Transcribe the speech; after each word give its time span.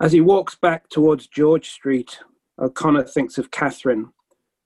As 0.00 0.12
he 0.12 0.22
walks 0.22 0.54
back 0.54 0.88
towards 0.88 1.26
George 1.26 1.68
Street, 1.68 2.20
O'Connor 2.58 3.04
thinks 3.04 3.36
of 3.36 3.50
Catherine, 3.50 4.12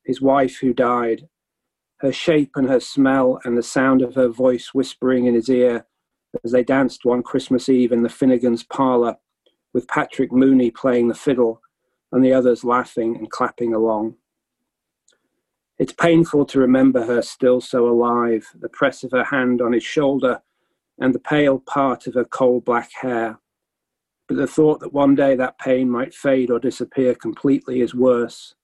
his 0.04 0.20
wife 0.20 0.58
who 0.60 0.72
died, 0.72 1.28
her 1.98 2.12
shape 2.12 2.52
and 2.54 2.68
her 2.68 2.78
smell 2.78 3.40
and 3.44 3.58
the 3.58 3.62
sound 3.62 4.00
of 4.00 4.14
her 4.14 4.28
voice 4.28 4.72
whispering 4.72 5.26
in 5.26 5.34
his 5.34 5.48
ear 5.48 5.86
as 6.44 6.52
they 6.52 6.62
danced 6.62 7.04
one 7.04 7.24
Christmas 7.24 7.68
Eve 7.68 7.90
in 7.90 8.04
the 8.04 8.08
Finnegans' 8.08 8.68
parlour, 8.68 9.16
with 9.72 9.88
Patrick 9.88 10.30
Mooney 10.30 10.70
playing 10.70 11.08
the 11.08 11.14
fiddle 11.14 11.60
and 12.12 12.24
the 12.24 12.32
others 12.32 12.62
laughing 12.62 13.16
and 13.16 13.28
clapping 13.28 13.74
along. 13.74 14.14
It's 15.78 15.92
painful 15.92 16.44
to 16.46 16.60
remember 16.60 17.06
her 17.06 17.22
still 17.22 17.60
so 17.60 17.88
alive, 17.88 18.46
the 18.54 18.68
press 18.68 19.02
of 19.02 19.10
her 19.10 19.24
hand 19.24 19.60
on 19.60 19.72
his 19.72 19.82
shoulder 19.82 20.42
and 21.00 21.12
the 21.12 21.18
pale 21.18 21.58
part 21.58 22.06
of 22.06 22.14
her 22.14 22.24
coal 22.24 22.60
black 22.60 22.92
hair. 22.92 23.40
But 24.28 24.36
the 24.38 24.46
thought 24.46 24.80
that 24.80 24.92
one 24.92 25.14
day 25.14 25.36
that 25.36 25.58
pain 25.58 25.90
might 25.90 26.14
fade 26.14 26.50
or 26.50 26.58
disappear 26.58 27.14
completely 27.14 27.80
is 27.80 27.94
worse. 27.94 28.54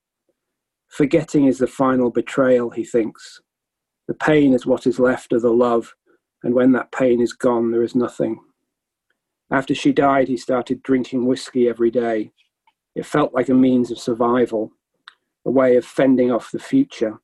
Forgetting 0.88 1.46
is 1.46 1.58
the 1.58 1.66
final 1.66 2.10
betrayal, 2.10 2.70
he 2.70 2.84
thinks. 2.84 3.40
The 4.08 4.14
pain 4.14 4.54
is 4.54 4.66
what 4.66 4.86
is 4.86 4.98
left 4.98 5.32
of 5.32 5.42
the 5.42 5.52
love, 5.52 5.94
and 6.42 6.54
when 6.54 6.72
that 6.72 6.92
pain 6.92 7.20
is 7.20 7.32
gone, 7.32 7.70
there 7.70 7.82
is 7.82 7.94
nothing. 7.94 8.40
After 9.50 9.74
she 9.74 9.92
died, 9.92 10.28
he 10.28 10.36
started 10.36 10.82
drinking 10.82 11.26
whiskey 11.26 11.68
every 11.68 11.90
day. 11.90 12.32
It 12.94 13.06
felt 13.06 13.34
like 13.34 13.48
a 13.48 13.54
means 13.54 13.90
of 13.90 13.98
survival, 13.98 14.72
a 15.44 15.50
way 15.50 15.76
of 15.76 15.84
fending 15.84 16.32
off 16.32 16.50
the 16.50 16.58
future. 16.58 17.20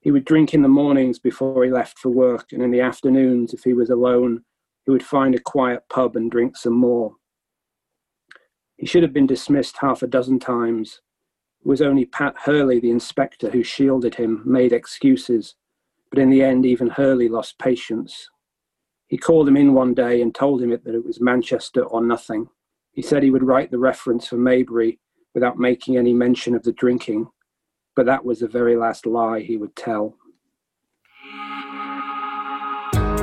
He 0.00 0.10
would 0.10 0.24
drink 0.24 0.54
in 0.54 0.62
the 0.62 0.68
mornings 0.68 1.18
before 1.18 1.64
he 1.64 1.70
left 1.70 1.98
for 1.98 2.08
work, 2.08 2.52
and 2.52 2.62
in 2.62 2.70
the 2.70 2.80
afternoons, 2.80 3.52
if 3.52 3.64
he 3.64 3.72
was 3.72 3.90
alone, 3.90 4.44
he 4.84 4.90
would 4.90 5.04
find 5.04 5.34
a 5.34 5.40
quiet 5.40 5.82
pub 5.88 6.16
and 6.16 6.30
drink 6.30 6.56
some 6.56 6.74
more. 6.74 7.14
He 8.76 8.86
should 8.86 9.02
have 9.02 9.12
been 9.12 9.26
dismissed 9.26 9.76
half 9.78 10.02
a 10.02 10.06
dozen 10.06 10.38
times. 10.38 11.00
It 11.64 11.68
was 11.68 11.82
only 11.82 12.04
Pat 12.04 12.34
Hurley, 12.44 12.80
the 12.80 12.90
inspector, 12.90 13.50
who 13.50 13.62
shielded 13.62 14.16
him, 14.16 14.42
made 14.44 14.72
excuses, 14.72 15.54
but 16.10 16.18
in 16.18 16.30
the 16.30 16.42
end, 16.42 16.66
even 16.66 16.88
Hurley 16.88 17.28
lost 17.28 17.58
patience. 17.58 18.28
He 19.06 19.16
called 19.18 19.46
him 19.46 19.56
in 19.56 19.74
one 19.74 19.94
day 19.94 20.22
and 20.22 20.34
told 20.34 20.62
him 20.62 20.70
that 20.70 20.86
it 20.86 21.04
was 21.04 21.20
Manchester 21.20 21.84
or 21.84 22.02
nothing. 22.02 22.48
He 22.92 23.02
said 23.02 23.22
he 23.22 23.30
would 23.30 23.44
write 23.44 23.70
the 23.70 23.78
reference 23.78 24.26
for 24.26 24.36
Maybury 24.36 24.98
without 25.34 25.58
making 25.58 25.96
any 25.96 26.12
mention 26.12 26.54
of 26.54 26.62
the 26.62 26.72
drinking, 26.72 27.28
but 27.94 28.06
that 28.06 28.24
was 28.24 28.40
the 28.40 28.48
very 28.48 28.76
last 28.76 29.06
lie 29.06 29.40
he 29.40 29.56
would 29.56 29.76
tell. 29.76 30.16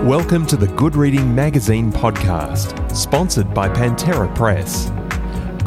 Welcome 0.05 0.45
to 0.47 0.55
the 0.55 0.71
Good 0.77 0.95
Reading 0.95 1.35
Magazine 1.35 1.91
podcast, 1.91 2.95
sponsored 2.95 3.53
by 3.53 3.67
Pantera 3.67 4.33
Press. 4.33 4.89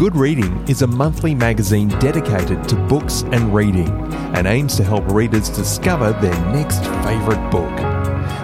Good 0.03 0.17
Reading 0.17 0.67
is 0.69 0.83
a 0.83 0.86
monthly 0.89 1.33
magazine 1.33 1.86
dedicated 1.86 2.69
to 2.69 2.75
books 2.75 3.22
and 3.31 3.55
reading 3.55 3.89
and 4.34 4.48
aims 4.48 4.75
to 4.78 4.83
help 4.83 5.06
readers 5.06 5.48
discover 5.48 6.12
their 6.14 6.34
next 6.53 6.81
favourite 7.06 7.53
book. 7.53 7.70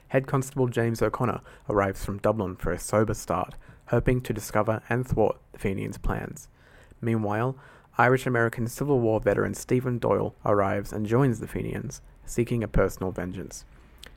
Head 0.08 0.26
Constable 0.26 0.70
James 0.70 1.02
O'Connor 1.02 1.42
arrives 1.68 2.06
from 2.06 2.20
Dublin 2.20 2.56
for 2.56 2.72
a 2.72 2.80
sober 2.80 3.14
start, 3.14 3.56
hoping 3.88 4.22
to 4.22 4.32
discover 4.32 4.82
and 4.88 5.06
thwart 5.06 5.36
the 5.52 5.60
Fenians' 5.60 5.98
plans. 5.98 6.48
Meanwhile, 7.02 7.58
Irish 7.98 8.26
American 8.26 8.68
Civil 8.68 9.02
War 9.02 9.20
veteran 9.20 9.54
Stephen 9.54 10.00
Doyle 10.00 10.34
arrives 10.46 10.94
and 10.94 11.06
joins 11.06 11.42
the 11.42 11.48
Fenians, 11.50 12.02
seeking 12.26 12.64
a 12.64 12.70
personal 12.70 13.12
vengeance. 13.12 13.66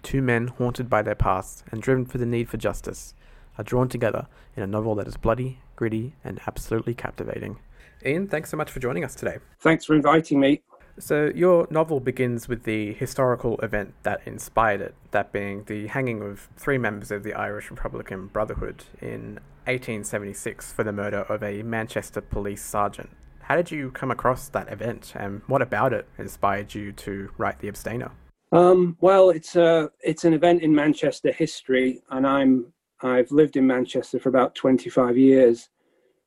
Two 0.05 0.23
men 0.23 0.47
haunted 0.47 0.89
by 0.89 1.03
their 1.03 1.17
pasts 1.17 1.65
and 1.73 1.83
driven 1.83 2.06
for 2.06 2.19
the 2.19 2.27
need 2.27 2.49
for 2.49 2.56
justice 2.56 3.15
are 3.59 3.65
drawn 3.65 3.89
together 3.89 4.27
in 4.56 4.62
a 4.62 4.67
novel 4.67 4.94
that 4.97 5.06
is 5.06 5.17
bloody, 5.17 5.61
gritty, 5.77 6.15
and 6.25 6.41
absolutely 6.47 6.94
captivating. 6.94 7.59
Ian, 8.05 8.28
thanks 8.28 8.50
so 8.50 8.56
much 8.56 8.71
for 8.71 8.81
joining 8.81 9.05
us 9.05 9.15
today. 9.15 9.39
Thanks 9.61 9.84
for 9.84 9.94
inviting 9.94 10.41
me. 10.41 10.62
So, 10.99 11.31
your 11.34 11.67
novel 11.71 12.00
begins 12.00 12.49
with 12.49 12.62
the 12.62 12.94
historical 12.94 13.59
event 13.59 13.93
that 14.03 14.22
inspired 14.25 14.81
it, 14.81 14.94
that 15.11 15.31
being 15.31 15.65
the 15.65 15.89
hanging 15.89 16.22
of 16.22 16.49
three 16.56 16.78
members 16.78 17.11
of 17.11 17.22
the 17.22 17.34
Irish 17.34 17.71
Republican 17.71 18.28
Brotherhood 18.28 18.84
in 19.03 19.39
1876 19.67 20.73
for 20.73 20.84
the 20.84 20.93
murder 20.93 21.19
of 21.28 21.43
a 21.43 21.62
Manchester 21.62 22.23
police 22.23 22.65
sergeant. 22.65 23.11
How 23.41 23.56
did 23.56 23.71
you 23.71 23.91
come 23.91 24.11
across 24.11 24.49
that 24.49 24.73
event, 24.73 25.12
and 25.15 25.43
what 25.47 25.61
about 25.61 25.93
it 25.93 26.09
inspired 26.17 26.75
you 26.75 26.93
to 26.93 27.31
write 27.37 27.59
The 27.59 27.69
Abstainer? 27.69 28.11
Um, 28.53 28.97
well, 29.00 29.31
it's 29.31 29.55
a 29.55 29.91
it's 30.00 30.25
an 30.25 30.33
event 30.33 30.62
in 30.62 30.75
Manchester 30.75 31.31
history, 31.31 32.00
and 32.11 32.27
I'm 32.27 32.73
I've 33.03 33.31
lived 33.31 33.57
in 33.57 33.67
Manchester 33.67 34.19
for 34.19 34.29
about 34.29 34.55
25 34.55 35.17
years, 35.17 35.69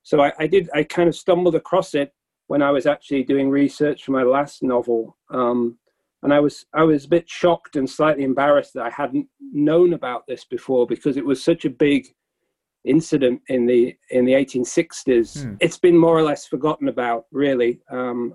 so 0.03 0.21
I, 0.21 0.31
I 0.39 0.47
did 0.47 0.69
I 0.73 0.83
kind 0.83 1.09
of 1.09 1.15
stumbled 1.15 1.55
across 1.55 1.95
it 1.95 2.13
when 2.47 2.61
I 2.61 2.71
was 2.71 2.85
actually 2.85 3.23
doing 3.23 3.49
research 3.49 4.03
for 4.03 4.11
my 4.11 4.23
last 4.23 4.63
novel, 4.63 5.17
um, 5.31 5.77
and 6.23 6.33
I 6.33 6.39
was 6.39 6.65
I 6.73 6.83
was 6.83 7.05
a 7.05 7.09
bit 7.09 7.29
shocked 7.29 7.75
and 7.75 7.89
slightly 7.89 8.23
embarrassed 8.23 8.73
that 8.73 8.85
I 8.85 8.89
hadn't 8.89 9.27
known 9.39 9.93
about 9.93 10.25
this 10.27 10.45
before 10.45 10.87
because 10.87 11.17
it 11.17 11.25
was 11.25 11.43
such 11.43 11.65
a 11.65 11.69
big 11.69 12.07
incident 12.85 13.41
in 13.49 13.65
the 13.65 13.95
in 14.09 14.25
the 14.25 14.33
1860s. 14.33 15.43
Hmm. 15.43 15.55
It's 15.59 15.77
been 15.77 15.97
more 15.97 16.17
or 16.17 16.23
less 16.23 16.47
forgotten 16.47 16.87
about, 16.87 17.25
really, 17.31 17.81
um, 17.91 18.33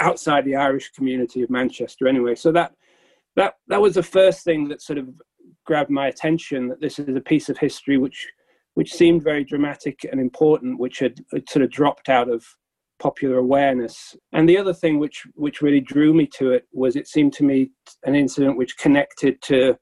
outside 0.00 0.44
the 0.44 0.56
Irish 0.56 0.90
community 0.90 1.42
of 1.42 1.50
Manchester, 1.50 2.08
anyway. 2.08 2.34
So 2.34 2.52
that 2.52 2.74
that 3.36 3.54
that 3.68 3.80
was 3.80 3.94
the 3.94 4.02
first 4.02 4.44
thing 4.44 4.68
that 4.68 4.82
sort 4.82 4.98
of 4.98 5.08
grabbed 5.64 5.90
my 5.90 6.08
attention. 6.08 6.68
That 6.68 6.80
this 6.80 6.98
is 6.98 7.14
a 7.14 7.20
piece 7.20 7.48
of 7.48 7.58
history 7.58 7.98
which 7.98 8.28
which 8.74 8.92
seemed 8.92 9.22
very 9.22 9.44
dramatic 9.44 10.04
and 10.10 10.20
important, 10.20 10.78
which 10.78 11.00
had, 11.00 11.18
sort 11.48 11.64
of 11.64 11.70
dropped 11.70 12.08
out 12.08 12.28
of 12.28 12.44
popular 13.00 13.38
awareness. 13.38 14.16
And 14.32 14.48
the 14.48 14.58
other 14.58 14.74
thing 14.74 14.98
which 14.98 15.26
which 15.34 15.62
really 15.62 15.80
drew 15.80 16.12
me 16.14 16.26
to 16.38 16.52
it 16.52 16.66
was 16.72 16.96
it 16.96 17.08
seemed 17.08 17.32
to 17.34 17.44
me 17.44 17.70
an 18.04 18.14
incident 18.14 18.56
which 18.56 18.76
connected 18.76 19.40
to 19.42 19.76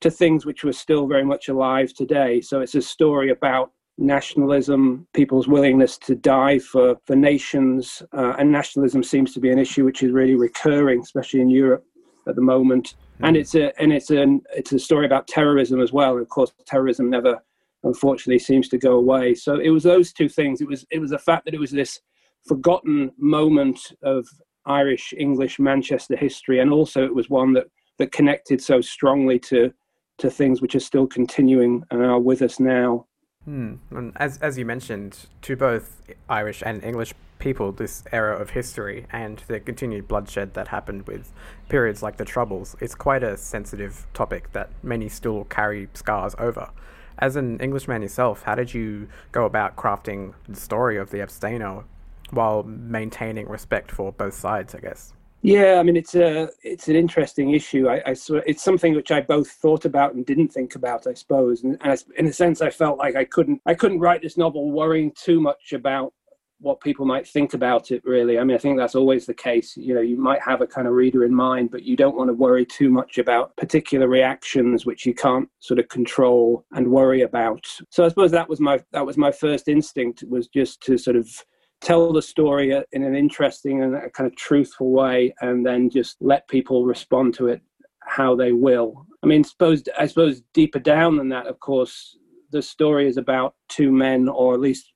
to 0.00 0.10
things 0.10 0.44
which 0.44 0.64
were 0.64 0.72
still 0.72 1.06
very 1.06 1.24
much 1.24 1.48
alive 1.48 1.92
today. 1.94 2.40
So 2.40 2.60
it's 2.60 2.74
a 2.74 2.82
story 2.82 3.30
about 3.30 3.70
nationalism, 3.98 5.06
people's 5.14 5.46
willingness 5.46 5.96
to 5.98 6.16
die 6.16 6.58
for, 6.58 6.96
for 7.06 7.14
nations, 7.14 8.02
uh, 8.12 8.34
and 8.38 8.50
nationalism 8.50 9.02
seems 9.04 9.32
to 9.34 9.40
be 9.40 9.50
an 9.50 9.60
issue 9.60 9.84
which 9.84 10.02
is 10.02 10.10
really 10.10 10.34
recurring, 10.34 11.00
especially 11.00 11.40
in 11.40 11.50
Europe 11.50 11.84
at 12.28 12.36
the 12.36 12.42
moment. 12.42 12.94
Mm. 13.20 13.28
And 13.28 13.36
it's 13.36 13.54
a 13.54 13.80
and 13.80 13.92
it's 13.92 14.10
a 14.10 14.26
it's 14.54 14.72
a 14.72 14.78
story 14.78 15.06
about 15.06 15.26
terrorism 15.26 15.80
as 15.80 15.92
well. 15.92 16.12
And 16.12 16.22
of 16.22 16.28
course, 16.28 16.52
terrorism 16.66 17.10
never, 17.10 17.42
unfortunately, 17.84 18.38
seems 18.38 18.68
to 18.70 18.78
go 18.78 18.92
away. 18.92 19.34
So 19.34 19.58
it 19.58 19.70
was 19.70 19.82
those 19.82 20.12
two 20.12 20.28
things. 20.28 20.60
It 20.60 20.68
was 20.68 20.86
it 20.90 20.98
was 20.98 21.10
the 21.10 21.18
fact 21.18 21.44
that 21.44 21.54
it 21.54 21.60
was 21.60 21.70
this 21.70 22.00
forgotten 22.46 23.12
moment 23.18 23.92
of 24.02 24.26
Irish 24.66 25.12
English 25.16 25.58
Manchester 25.58 26.16
history, 26.16 26.60
and 26.60 26.72
also 26.72 27.04
it 27.04 27.14
was 27.14 27.30
one 27.30 27.52
that 27.54 27.66
that 27.98 28.12
connected 28.12 28.62
so 28.62 28.80
strongly 28.80 29.38
to 29.38 29.72
to 30.18 30.30
things 30.30 30.60
which 30.60 30.74
are 30.74 30.80
still 30.80 31.06
continuing 31.06 31.82
and 31.90 32.02
are 32.02 32.20
with 32.20 32.42
us 32.42 32.60
now. 32.60 33.06
Hmm. 33.44 33.74
And 33.90 34.12
as 34.16 34.38
as 34.38 34.56
you 34.56 34.64
mentioned, 34.64 35.26
to 35.42 35.56
both 35.56 36.00
Irish 36.28 36.62
and 36.64 36.82
English 36.84 37.12
people, 37.38 37.72
this 37.72 38.04
era 38.12 38.38
of 38.38 38.50
history 38.50 39.06
and 39.10 39.42
the 39.48 39.58
continued 39.58 40.06
bloodshed 40.06 40.54
that 40.54 40.68
happened 40.68 41.08
with 41.08 41.32
periods 41.68 42.02
like 42.02 42.16
the 42.16 42.24
Troubles, 42.24 42.76
it's 42.80 42.94
quite 42.94 43.24
a 43.24 43.36
sensitive 43.36 44.06
topic 44.14 44.52
that 44.52 44.70
many 44.82 45.08
still 45.08 45.44
carry 45.44 45.88
scars 45.94 46.36
over. 46.38 46.70
As 47.18 47.34
an 47.34 47.58
Englishman 47.58 48.02
yourself, 48.02 48.44
how 48.44 48.54
did 48.54 48.72
you 48.72 49.08
go 49.32 49.44
about 49.44 49.76
crafting 49.76 50.34
the 50.48 50.56
story 50.56 50.96
of 50.96 51.10
the 51.10 51.20
abstainer 51.20 51.82
while 52.30 52.62
maintaining 52.62 53.48
respect 53.48 53.90
for 53.90 54.12
both 54.12 54.34
sides? 54.34 54.72
I 54.74 54.78
guess. 54.78 55.12
Yeah, 55.44 55.78
I 55.80 55.82
mean 55.82 55.96
it's 55.96 56.14
a 56.14 56.50
it's 56.62 56.86
an 56.86 56.94
interesting 56.94 57.50
issue. 57.50 57.88
I, 57.88 57.96
I 58.06 58.14
it's 58.46 58.62
something 58.62 58.94
which 58.94 59.10
I 59.10 59.20
both 59.20 59.50
thought 59.50 59.84
about 59.84 60.14
and 60.14 60.24
didn't 60.24 60.48
think 60.48 60.76
about, 60.76 61.08
I 61.08 61.14
suppose. 61.14 61.64
And, 61.64 61.76
and 61.82 62.02
in 62.16 62.26
a 62.26 62.32
sense, 62.32 62.60
I 62.62 62.70
felt 62.70 62.98
like 62.98 63.16
I 63.16 63.24
couldn't 63.24 63.60
I 63.66 63.74
couldn't 63.74 63.98
write 63.98 64.22
this 64.22 64.36
novel 64.36 64.70
worrying 64.70 65.12
too 65.20 65.40
much 65.40 65.72
about 65.72 66.12
what 66.60 66.80
people 66.80 67.04
might 67.04 67.26
think 67.26 67.54
about 67.54 67.90
it 67.90 68.00
really 68.04 68.38
i 68.38 68.44
mean 68.44 68.54
i 68.54 68.58
think 68.58 68.78
that's 68.78 68.94
always 68.94 69.26
the 69.26 69.34
case 69.34 69.76
you 69.76 69.92
know 69.92 70.00
you 70.00 70.16
might 70.16 70.40
have 70.40 70.60
a 70.60 70.66
kind 70.66 70.86
of 70.86 70.94
reader 70.94 71.24
in 71.24 71.34
mind 71.34 71.72
but 71.72 71.82
you 71.82 71.96
don't 71.96 72.14
want 72.16 72.28
to 72.28 72.34
worry 72.34 72.64
too 72.64 72.88
much 72.88 73.18
about 73.18 73.56
particular 73.56 74.06
reactions 74.06 74.86
which 74.86 75.04
you 75.04 75.12
can't 75.12 75.48
sort 75.58 75.80
of 75.80 75.88
control 75.88 76.64
and 76.70 76.86
worry 76.88 77.22
about 77.22 77.66
so 77.90 78.04
i 78.04 78.08
suppose 78.08 78.30
that 78.30 78.48
was 78.48 78.60
my 78.60 78.78
that 78.92 79.04
was 79.04 79.16
my 79.16 79.32
first 79.32 79.66
instinct 79.66 80.22
was 80.28 80.46
just 80.46 80.80
to 80.80 80.96
sort 80.96 81.16
of 81.16 81.28
tell 81.82 82.12
the 82.12 82.22
story 82.22 82.70
in 82.92 83.02
an 83.02 83.14
interesting 83.14 83.82
and 83.82 83.94
a 83.94 84.10
kind 84.10 84.26
of 84.26 84.36
truthful 84.36 84.90
way 84.90 85.34
and 85.40 85.66
then 85.66 85.90
just 85.90 86.16
let 86.20 86.46
people 86.48 86.86
respond 86.86 87.34
to 87.34 87.48
it 87.48 87.60
how 88.04 88.34
they 88.34 88.52
will 88.52 89.06
i 89.22 89.26
mean 89.26 89.44
suppose 89.44 89.82
i 89.98 90.06
suppose 90.06 90.42
deeper 90.54 90.78
down 90.78 91.16
than 91.16 91.28
that 91.28 91.46
of 91.46 91.58
course 91.60 92.16
the 92.52 92.62
story 92.62 93.08
is 93.08 93.16
about 93.16 93.54
two 93.68 93.90
men 93.90 94.28
or 94.28 94.54
at 94.54 94.60
least 94.60 94.92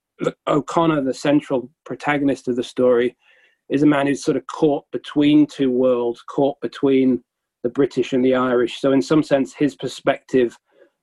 O'Connor, 0.46 1.02
the 1.02 1.14
central 1.14 1.70
protagonist 1.84 2.48
of 2.48 2.56
the 2.56 2.62
story, 2.62 3.16
is 3.68 3.82
a 3.82 3.86
man 3.86 4.06
who's 4.06 4.22
sort 4.22 4.36
of 4.36 4.46
caught 4.46 4.84
between 4.92 5.46
two 5.46 5.70
worlds, 5.70 6.22
caught 6.22 6.60
between 6.60 7.22
the 7.62 7.68
British 7.68 8.12
and 8.12 8.24
the 8.24 8.34
Irish. 8.34 8.80
So, 8.80 8.92
in 8.92 9.02
some 9.02 9.22
sense, 9.22 9.52
his 9.52 9.74
perspective 9.74 10.56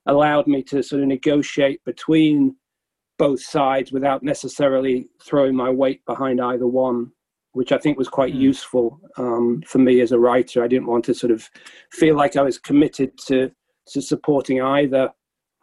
allowed 0.05 0.47
me 0.47 0.63
to 0.63 0.81
sort 0.81 1.01
of 1.01 1.07
negotiate 1.07 1.81
between 1.85 2.55
both 3.17 3.41
sides 3.41 3.91
without 3.91 4.23
necessarily 4.23 5.07
throwing 5.21 5.55
my 5.55 5.69
weight 5.69 6.03
behind 6.05 6.41
either 6.41 6.67
one, 6.67 7.11
which 7.53 7.71
I 7.71 7.77
think 7.77 7.97
was 7.97 8.09
quite 8.09 8.33
mm. 8.33 8.39
useful 8.39 8.99
um, 9.17 9.61
for 9.65 9.77
me 9.79 10.01
as 10.01 10.11
a 10.11 10.19
writer. 10.19 10.63
I 10.63 10.67
didn't 10.67 10.87
want 10.87 11.05
to 11.05 11.13
sort 11.13 11.31
of 11.31 11.49
feel 11.91 12.15
like 12.15 12.35
I 12.35 12.41
was 12.41 12.57
committed 12.57 13.17
to 13.27 13.51
to 13.87 14.01
supporting 14.01 14.61
either 14.61 15.09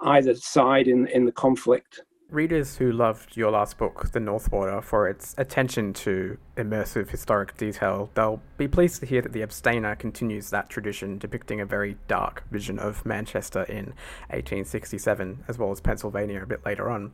either 0.02 0.34
side 0.34 0.88
in 0.88 1.06
in 1.08 1.24
the 1.24 1.32
conflict. 1.32 2.00
Readers 2.30 2.76
who 2.76 2.92
loved 2.92 3.36
your 3.36 3.50
last 3.50 3.76
book, 3.76 4.12
The 4.12 4.20
North 4.20 4.52
Water, 4.52 4.80
for 4.80 5.08
its 5.08 5.34
attention 5.36 5.92
to 5.94 6.38
immersive 6.56 7.10
historic 7.10 7.56
detail, 7.56 8.08
they'll 8.14 8.40
be 8.56 8.68
pleased 8.68 9.00
to 9.00 9.06
hear 9.06 9.20
that 9.20 9.32
The 9.32 9.42
Abstainer 9.42 9.96
continues 9.96 10.48
that 10.50 10.68
tradition, 10.68 11.18
depicting 11.18 11.60
a 11.60 11.66
very 11.66 11.96
dark 12.06 12.44
vision 12.52 12.78
of 12.78 13.04
Manchester 13.04 13.64
in 13.64 13.86
1867, 14.28 15.42
as 15.48 15.58
well 15.58 15.72
as 15.72 15.80
Pennsylvania 15.80 16.40
a 16.40 16.46
bit 16.46 16.64
later 16.64 16.88
on. 16.88 17.10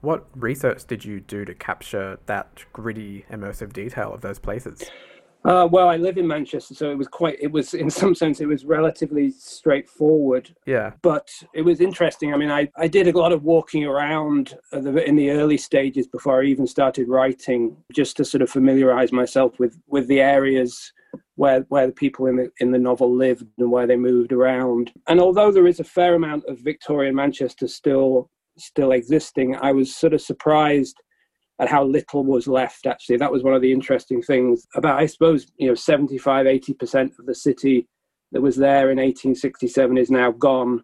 What 0.00 0.26
research 0.34 0.86
did 0.86 1.04
you 1.04 1.20
do 1.20 1.44
to 1.44 1.54
capture 1.54 2.18
that 2.26 2.64
gritty, 2.72 3.24
immersive 3.30 3.72
detail 3.72 4.12
of 4.12 4.20
those 4.20 4.38
places? 4.38 4.82
Uh, 5.46 5.64
well, 5.70 5.88
I 5.88 5.96
live 5.96 6.18
in 6.18 6.26
Manchester, 6.26 6.74
so 6.74 6.90
it 6.90 6.98
was 6.98 7.06
quite. 7.06 7.38
It 7.40 7.52
was, 7.52 7.72
in 7.72 7.88
some 8.02 8.16
sense, 8.16 8.40
it 8.40 8.46
was 8.46 8.64
relatively 8.64 9.30
straightforward. 9.30 10.52
Yeah. 10.66 10.92
But 11.02 11.30
it 11.54 11.62
was 11.62 11.80
interesting. 11.80 12.34
I 12.34 12.36
mean, 12.36 12.50
I, 12.50 12.68
I 12.76 12.88
did 12.88 13.06
a 13.06 13.16
lot 13.16 13.32
of 13.32 13.44
walking 13.44 13.84
around 13.84 14.54
in 14.72 15.14
the 15.14 15.30
early 15.30 15.56
stages 15.56 16.08
before 16.08 16.42
I 16.42 16.46
even 16.46 16.66
started 16.66 17.08
writing, 17.08 17.76
just 17.92 18.16
to 18.16 18.24
sort 18.24 18.42
of 18.42 18.50
familiarize 18.50 19.12
myself 19.12 19.58
with 19.60 19.78
with 19.86 20.08
the 20.08 20.20
areas 20.20 20.92
where 21.36 21.60
where 21.68 21.86
the 21.86 21.92
people 21.92 22.26
in 22.26 22.36
the 22.36 22.50
in 22.58 22.72
the 22.72 22.78
novel 22.78 23.14
lived 23.14 23.46
and 23.58 23.70
where 23.70 23.86
they 23.86 23.96
moved 23.96 24.32
around. 24.32 24.92
And 25.06 25.20
although 25.20 25.52
there 25.52 25.68
is 25.68 25.78
a 25.78 25.84
fair 25.84 26.14
amount 26.14 26.44
of 26.46 26.58
Victorian 26.58 27.14
Manchester 27.14 27.68
still 27.68 28.30
still 28.58 28.92
existing, 28.92 29.56
I 29.56 29.72
was 29.72 29.94
sort 29.94 30.14
of 30.14 30.20
surprised 30.20 30.96
at 31.60 31.68
how 31.68 31.84
little 31.84 32.24
was 32.24 32.46
left 32.46 32.86
actually. 32.86 33.16
That 33.16 33.32
was 33.32 33.42
one 33.42 33.54
of 33.54 33.62
the 33.62 33.72
interesting 33.72 34.22
things 34.22 34.66
about 34.74 35.00
i 35.00 35.06
suppose 35.06 35.46
you 35.56 35.68
know 35.68 35.74
75 35.74 36.46
80% 36.46 37.18
of 37.18 37.26
the 37.26 37.34
city 37.34 37.88
that 38.32 38.42
was 38.42 38.56
there 38.56 38.90
in 38.90 38.98
1867 38.98 39.96
is 39.98 40.10
now 40.10 40.32
gone. 40.32 40.82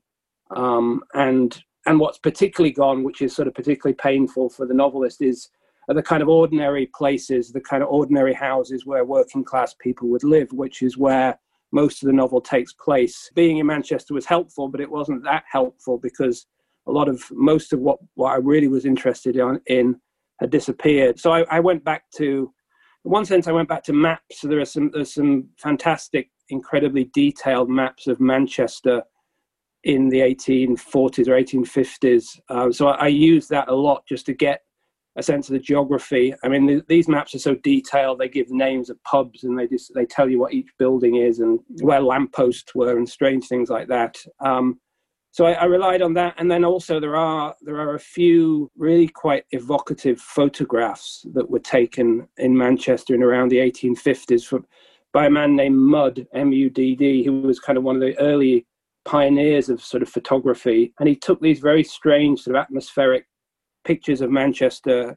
Um, 0.55 1.03
and 1.15 1.59
and 1.87 1.99
what's 1.99 2.19
particularly 2.19 2.73
gone 2.73 3.03
which 3.03 3.23
is 3.23 3.35
sort 3.35 3.49
of 3.49 3.55
particularly 3.55 3.95
painful 3.95 4.51
for 4.51 4.67
the 4.67 4.75
novelist 4.75 5.23
is 5.23 5.49
are 5.89 5.95
the 5.95 6.03
kind 6.03 6.23
of 6.23 6.29
ordinary 6.29 6.89
places 6.95 7.51
the 7.51 7.61
kind 7.61 7.83
of 7.83 7.89
ordinary 7.89 8.35
houses 8.35 8.87
where 8.87 9.05
working 9.05 9.45
class 9.45 9.75
people 9.81 10.09
would 10.09 10.25
live 10.25 10.53
which 10.53 10.83
is 10.83 10.97
where 10.97 11.39
most 11.73 12.03
of 12.03 12.07
the 12.07 12.13
novel 12.13 12.41
takes 12.41 12.75
place. 12.75 13.31
Being 13.35 13.59
in 13.59 13.67
manchester 13.67 14.15
was 14.15 14.27
helpful 14.27 14.69
but 14.69 14.81
it 14.81 14.91
wasn't 14.91 15.25
that 15.25 15.45
helpful 15.51 15.99
because 15.99 16.47
a 16.87 16.91
lot 16.91 17.09
of 17.09 17.23
most 17.31 17.73
of 17.73 17.81
what, 17.81 17.99
what 18.15 18.33
i 18.33 18.37
really 18.37 18.69
was 18.69 18.85
interested 18.85 19.37
in, 19.37 19.61
in 19.67 20.01
had 20.43 20.51
disappeared. 20.51 21.19
So 21.19 21.33
I, 21.33 21.45
I 21.51 21.61
went 21.61 21.83
back 21.85 22.05
to, 22.17 22.53
in 23.05 23.11
one 23.11 23.25
sense, 23.25 23.47
I 23.47 23.53
went 23.53 23.69
back 23.69 23.83
to 23.85 23.93
maps. 23.93 24.41
So 24.41 24.49
there 24.49 24.61
are 24.61 24.67
some 24.67 24.91
there's 24.93 25.15
some 25.15 25.49
fantastic, 25.59 26.31
incredibly 26.51 27.05
detailed 27.15 27.71
maps 27.71 28.07
of 28.07 28.21
Manchester 28.21 29.03
in 29.85 30.09
the 30.09 30.21
1840s 30.21 31.29
or 31.29 31.33
1850s. 31.33 32.41
Uh, 32.49 32.71
so 32.71 32.89
I, 32.89 33.05
I 33.05 33.09
used 33.09 33.49
that 33.51 33.69
a 33.69 33.75
lot 33.75 34.05
just 34.07 34.27
to 34.27 34.35
get 34.35 34.61
a 35.17 35.23
sense 35.23 35.49
of 35.49 35.55
the 35.55 35.59
geography. 35.59 36.35
I 36.45 36.49
mean, 36.49 36.67
th- 36.67 36.85
these 36.89 37.09
maps 37.09 37.35
are 37.35 37.41
so 37.41 37.55
detailed; 37.57 38.19
they 38.19 38.29
give 38.29 38.51
names 38.51 38.91
of 38.91 39.03
pubs 39.05 39.45
and 39.45 39.59
they 39.59 39.67
just 39.67 39.93
they 39.95 40.07
tell 40.07 40.29
you 40.29 40.39
what 40.39 40.55
each 40.55 40.71
building 40.79 41.17
is 41.17 41.39
and 41.41 41.61
where 41.81 42.01
lampposts 42.01 42.75
were 42.75 42.97
and 42.97 43.09
strange 43.09 43.47
things 43.47 43.71
like 43.71 43.89
that. 43.89 44.17
Um, 44.41 44.81
so 45.33 45.47
I, 45.47 45.53
I, 45.53 45.65
relied 45.65 46.03
on 46.03 46.13
that. 46.15 46.35
And 46.37 46.51
then 46.51 46.63
also 46.63 47.01
there 47.01 47.17
are 47.17 47.55
there 47.63 47.81
are 47.81 47.95
a 47.95 48.01
few 48.01 48.71
really 48.77 49.09
quite 49.09 49.45
evocative 49.53 50.21
photographs 50.21 51.27
that 51.33 51.49
were 51.49 51.59
taken 51.59 52.29
in 52.37 52.57
manchester 52.57 53.15
in 53.15 53.23
around 53.23 53.49
the 53.49 53.57
1850s 53.57 54.45
from, 54.45 54.67
by 55.13 55.27
a 55.27 55.31
man 55.31 55.57
named 55.57 55.77
mudd 55.77 56.27
m-u-d-d 56.35 57.25
who 57.25 57.41
was 57.41 57.59
kind 57.59 57.79
of 57.79 57.85
one 57.85 57.97
of 57.97 58.03
the 58.03 58.19
early 58.19 58.67
pioneers 59.07 59.71
of 59.71 59.83
sort 59.83 60.03
of 60.03 60.09
photography. 60.09 60.93
And 61.01 61.09
he 61.09 61.17
took 61.17 61.41
these 61.41 61.61
very 61.61 61.83
strange 61.83 62.43
sort 62.43 62.55
of 62.55 62.63
atmospheric 62.63 63.27
pictures 63.85 64.21
of 64.21 64.31
manchester 64.31 65.17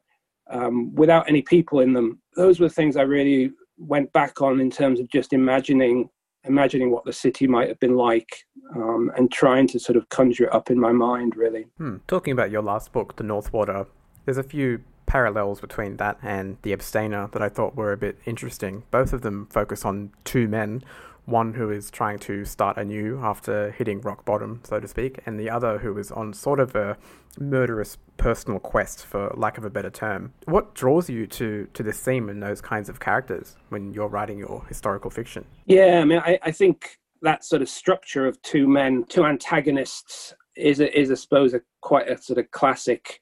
um, 0.49 0.95
without 0.95 1.27
any 1.27 1.41
people 1.41 1.81
in 1.81 1.91
them. 1.91 2.21
Those 2.37 2.61
were 2.61 2.69
things 2.69 2.95
i 2.95 3.01
really 3.01 3.51
went 3.77 4.13
back 4.13 4.41
on 4.41 4.61
in 4.61 4.71
terms 4.71 5.01
of 5.01 5.09
just 5.09 5.33
imagining 5.33 6.09
imagining 6.47 6.91
what 6.91 7.05
the 7.05 7.13
city 7.13 7.47
might 7.47 7.67
have 7.67 7.79
been 7.79 7.95
like 7.95 8.45
um, 8.75 9.11
and 9.17 9.31
trying 9.31 9.67
to 9.67 9.79
sort 9.79 9.95
of 9.95 10.07
conjure 10.09 10.45
it 10.45 10.53
up 10.53 10.69
in 10.69 10.79
my 10.79 10.91
mind, 10.91 11.35
really. 11.35 11.67
Hmm. 11.77 11.97
Talking 12.07 12.33
about 12.33 12.51
your 12.51 12.61
last 12.61 12.91
book, 12.91 13.15
The 13.15 13.23
North 13.23 13.53
Water, 13.53 13.85
there's 14.25 14.37
a 14.37 14.43
few 14.43 14.81
parallels 15.05 15.61
between 15.61 15.97
that 15.97 16.17
and 16.23 16.57
The 16.63 16.73
Abstainer 16.73 17.29
that 17.31 17.41
I 17.41 17.49
thought 17.49 17.75
were 17.75 17.91
a 17.91 17.97
bit 17.97 18.17
interesting. 18.25 18.83
Both 18.91 19.13
of 19.13 19.21
them 19.21 19.47
focus 19.51 19.85
on 19.85 20.11
two 20.23 20.47
men 20.47 20.83
one 21.25 21.53
who 21.53 21.71
is 21.71 21.89
trying 21.89 22.19
to 22.19 22.45
start 22.45 22.77
anew 22.77 23.19
after 23.21 23.71
hitting 23.71 24.01
rock 24.01 24.25
bottom, 24.25 24.61
so 24.63 24.79
to 24.79 24.87
speak, 24.87 25.19
and 25.25 25.39
the 25.39 25.49
other 25.49 25.79
who 25.79 25.97
is 25.97 26.11
on 26.11 26.33
sort 26.33 26.59
of 26.59 26.75
a 26.75 26.97
murderous 27.39 27.97
personal 28.17 28.59
quest, 28.59 29.05
for 29.05 29.33
lack 29.35 29.57
of 29.57 29.65
a 29.65 29.69
better 29.69 29.89
term. 29.89 30.33
What 30.45 30.73
draws 30.73 31.09
you 31.09 31.27
to, 31.27 31.67
to 31.73 31.83
this 31.83 31.99
theme 31.99 32.29
and 32.29 32.41
those 32.41 32.61
kinds 32.61 32.89
of 32.89 32.99
characters 32.99 33.55
when 33.69 33.93
you're 33.93 34.07
writing 34.07 34.39
your 34.39 34.63
historical 34.67 35.09
fiction? 35.09 35.45
Yeah, 35.65 35.99
I 36.01 36.05
mean, 36.05 36.19
I, 36.19 36.39
I 36.43 36.51
think 36.51 36.97
that 37.21 37.43
sort 37.43 37.61
of 37.61 37.69
structure 37.69 38.27
of 38.27 38.41
two 38.41 38.67
men, 38.67 39.03
two 39.09 39.25
antagonists, 39.25 40.33
is, 40.55 40.79
a, 40.79 40.97
is 40.97 41.11
I 41.11 41.15
suppose, 41.15 41.53
a 41.53 41.61
quite 41.81 42.09
a 42.09 42.17
sort 42.17 42.39
of 42.39 42.49
classic 42.51 43.21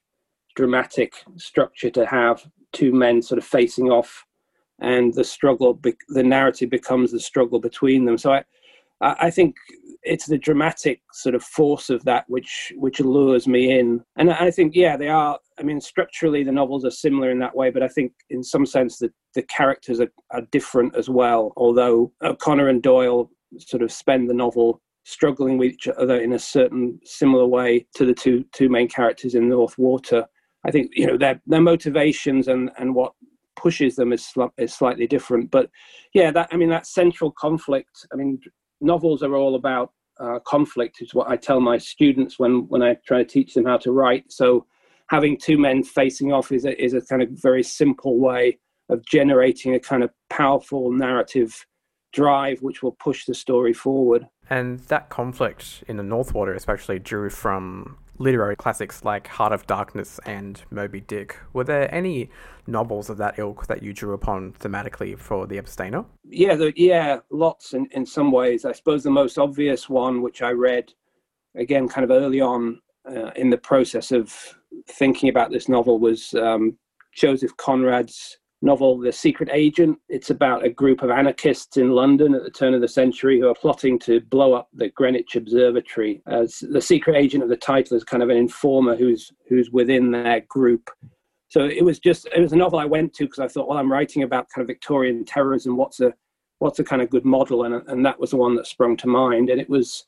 dramatic 0.55 1.13
structure 1.35 1.89
to 1.89 2.05
have 2.05 2.45
two 2.73 2.91
men 2.91 3.21
sort 3.21 3.39
of 3.39 3.45
facing 3.45 3.89
off 3.89 4.25
and 4.79 5.13
the 5.13 5.23
struggle, 5.23 5.79
the 6.09 6.23
narrative 6.23 6.69
becomes 6.69 7.11
the 7.11 7.19
struggle 7.19 7.59
between 7.59 8.05
them. 8.05 8.17
So 8.17 8.33
I, 8.33 8.43
I 9.01 9.29
think 9.29 9.55
it's 10.03 10.25
the 10.25 10.37
dramatic 10.37 11.01
sort 11.13 11.35
of 11.35 11.43
force 11.43 11.89
of 11.89 12.03
that 12.03 12.25
which 12.27 12.73
which 12.75 12.99
lures 12.99 13.47
me 13.47 13.77
in. 13.79 14.03
And 14.17 14.31
I 14.31 14.51
think, 14.51 14.75
yeah, 14.75 14.97
they 14.97 15.07
are. 15.07 15.39
I 15.59 15.63
mean, 15.63 15.79
structurally, 15.79 16.43
the 16.43 16.51
novels 16.51 16.83
are 16.85 16.91
similar 16.91 17.29
in 17.31 17.39
that 17.39 17.55
way, 17.55 17.69
but 17.69 17.83
I 17.83 17.87
think, 17.87 18.11
in 18.29 18.43
some 18.43 18.65
sense, 18.65 18.97
that 18.99 19.13
the 19.35 19.43
characters 19.43 19.99
are, 19.99 20.11
are 20.31 20.41
different 20.51 20.95
as 20.95 21.09
well. 21.09 21.53
Although 21.55 22.11
O'Connor 22.23 22.69
and 22.69 22.81
Doyle 22.81 23.29
sort 23.59 23.83
of 23.83 23.91
spend 23.91 24.29
the 24.29 24.33
novel 24.33 24.81
struggling 25.05 25.57
with 25.57 25.73
each 25.73 25.87
other 25.87 26.19
in 26.19 26.33
a 26.33 26.39
certain 26.39 26.99
similar 27.03 27.45
way 27.45 27.85
to 27.95 28.05
the 28.05 28.13
two 28.13 28.43
two 28.53 28.69
main 28.69 28.87
characters 28.87 29.35
in 29.35 29.49
North 29.49 29.77
Water. 29.77 30.25
I 30.65 30.71
think 30.71 30.91
you 30.93 31.05
know 31.07 31.17
their 31.17 31.41
their 31.45 31.61
motivations 31.61 32.47
and 32.47 32.71
and 32.77 32.95
what 32.95 33.13
pushes 33.55 33.95
them 33.95 34.13
is, 34.13 34.31
is 34.57 34.73
slightly 34.73 35.07
different. 35.07 35.51
But 35.51 35.69
yeah, 36.13 36.31
that 36.31 36.49
I 36.51 36.57
mean 36.57 36.69
that 36.69 36.87
central 36.87 37.31
conflict. 37.31 38.07
I 38.11 38.15
mean, 38.15 38.39
novels 38.81 39.23
are 39.23 39.35
all 39.35 39.55
about 39.55 39.91
uh, 40.19 40.39
conflict. 40.45 41.01
Is 41.01 41.13
what 41.13 41.29
I 41.29 41.37
tell 41.37 41.59
my 41.59 41.77
students 41.77 42.39
when 42.39 42.67
when 42.67 42.81
I 42.81 42.95
try 43.05 43.19
to 43.19 43.25
teach 43.25 43.53
them 43.53 43.65
how 43.65 43.77
to 43.77 43.91
write. 43.91 44.31
So 44.31 44.65
having 45.09 45.37
two 45.37 45.57
men 45.57 45.83
facing 45.83 46.31
off 46.31 46.51
is 46.51 46.65
a, 46.65 46.81
is 46.83 46.93
a 46.93 47.01
kind 47.01 47.21
of 47.21 47.29
very 47.31 47.63
simple 47.63 48.19
way 48.19 48.57
of 48.89 49.05
generating 49.05 49.75
a 49.75 49.79
kind 49.79 50.03
of 50.03 50.11
powerful 50.29 50.91
narrative 50.91 51.65
drive 52.13 52.61
which 52.61 52.83
will 52.83 52.93
push 52.93 53.25
the 53.25 53.33
story 53.33 53.73
forward. 53.73 54.27
And 54.49 54.79
that 54.81 55.09
conflict 55.09 55.83
in 55.87 55.97
the 55.97 56.03
North 56.03 56.33
Water 56.33 56.53
especially 56.53 56.99
drew 56.99 57.29
from 57.29 57.97
literary 58.17 58.55
classics 58.55 59.03
like 59.03 59.27
Heart 59.27 59.53
of 59.53 59.67
Darkness 59.67 60.19
and 60.25 60.61
Moby 60.69 61.01
Dick. 61.01 61.37
Were 61.53 61.63
there 61.63 61.93
any 61.93 62.29
novels 62.67 63.09
of 63.09 63.17
that 63.17 63.39
ilk 63.39 63.67
that 63.67 63.83
you 63.83 63.93
drew 63.93 64.13
upon 64.13 64.53
thematically 64.53 65.17
for 65.17 65.47
The 65.47 65.57
Abstainer? 65.57 66.05
Yeah, 66.23 66.55
the, 66.55 66.73
yeah, 66.75 67.19
lots 67.29 67.73
in, 67.73 67.87
in 67.91 68.05
some 68.05 68.31
ways. 68.31 68.65
I 68.65 68.71
suppose 68.71 69.03
the 69.03 69.09
most 69.09 69.37
obvious 69.37 69.89
one, 69.89 70.21
which 70.21 70.41
I 70.41 70.51
read 70.51 70.93
again 71.55 71.87
kind 71.87 72.03
of 72.03 72.11
early 72.11 72.41
on 72.41 72.79
uh, 73.09 73.31
in 73.35 73.49
the 73.49 73.57
process 73.57 74.11
of 74.11 74.33
thinking 74.87 75.29
about 75.29 75.51
this 75.51 75.67
novel, 75.67 75.99
was 75.99 76.33
um, 76.35 76.77
Joseph 77.13 77.55
Conrad's 77.57 78.37
novel, 78.63 78.97
The 78.97 79.11
Secret 79.11 79.49
Agent. 79.51 79.99
It's 80.09 80.29
about 80.29 80.65
a 80.65 80.69
group 80.69 81.03
of 81.03 81.11
anarchists 81.11 81.77
in 81.77 81.91
London 81.91 82.33
at 82.33 82.43
the 82.43 82.49
turn 82.49 82.73
of 82.73 82.81
the 82.81 82.87
century 82.87 83.39
who 83.39 83.49
are 83.49 83.55
plotting 83.55 83.99
to 83.99 84.21
blow 84.21 84.53
up 84.53 84.69
the 84.73 84.89
Greenwich 84.89 85.35
Observatory. 85.35 86.21
Uh, 86.31 86.41
As 86.43 86.63
the 86.71 86.81
secret 86.81 87.15
agent 87.15 87.43
of 87.43 87.49
the 87.49 87.57
title 87.57 87.97
is 87.97 88.03
kind 88.03 88.23
of 88.23 88.29
an 88.29 88.37
informer 88.37 88.95
who's 88.95 89.31
who's 89.47 89.69
within 89.71 90.11
their 90.11 90.41
group. 90.49 90.89
So 91.49 91.65
it 91.65 91.83
was 91.83 91.99
just 91.99 92.27
it 92.35 92.41
was 92.41 92.53
a 92.53 92.57
novel 92.57 92.79
I 92.79 92.85
went 92.85 93.13
to 93.15 93.25
because 93.25 93.39
I 93.39 93.47
thought, 93.47 93.67
well, 93.67 93.77
I'm 93.77 93.91
writing 93.91 94.23
about 94.23 94.47
kind 94.53 94.63
of 94.63 94.67
Victorian 94.67 95.25
terrorism. 95.25 95.77
What's 95.77 95.99
a 95.99 96.13
what's 96.59 96.79
a 96.79 96.83
kind 96.83 97.01
of 97.01 97.09
good 97.09 97.25
model? 97.25 97.65
And 97.65 97.87
and 97.87 98.05
that 98.05 98.19
was 98.19 98.31
the 98.31 98.37
one 98.37 98.55
that 98.55 98.67
sprung 98.67 98.97
to 98.97 99.07
mind. 99.07 99.49
And 99.49 99.61
it 99.61 99.69
was 99.69 100.05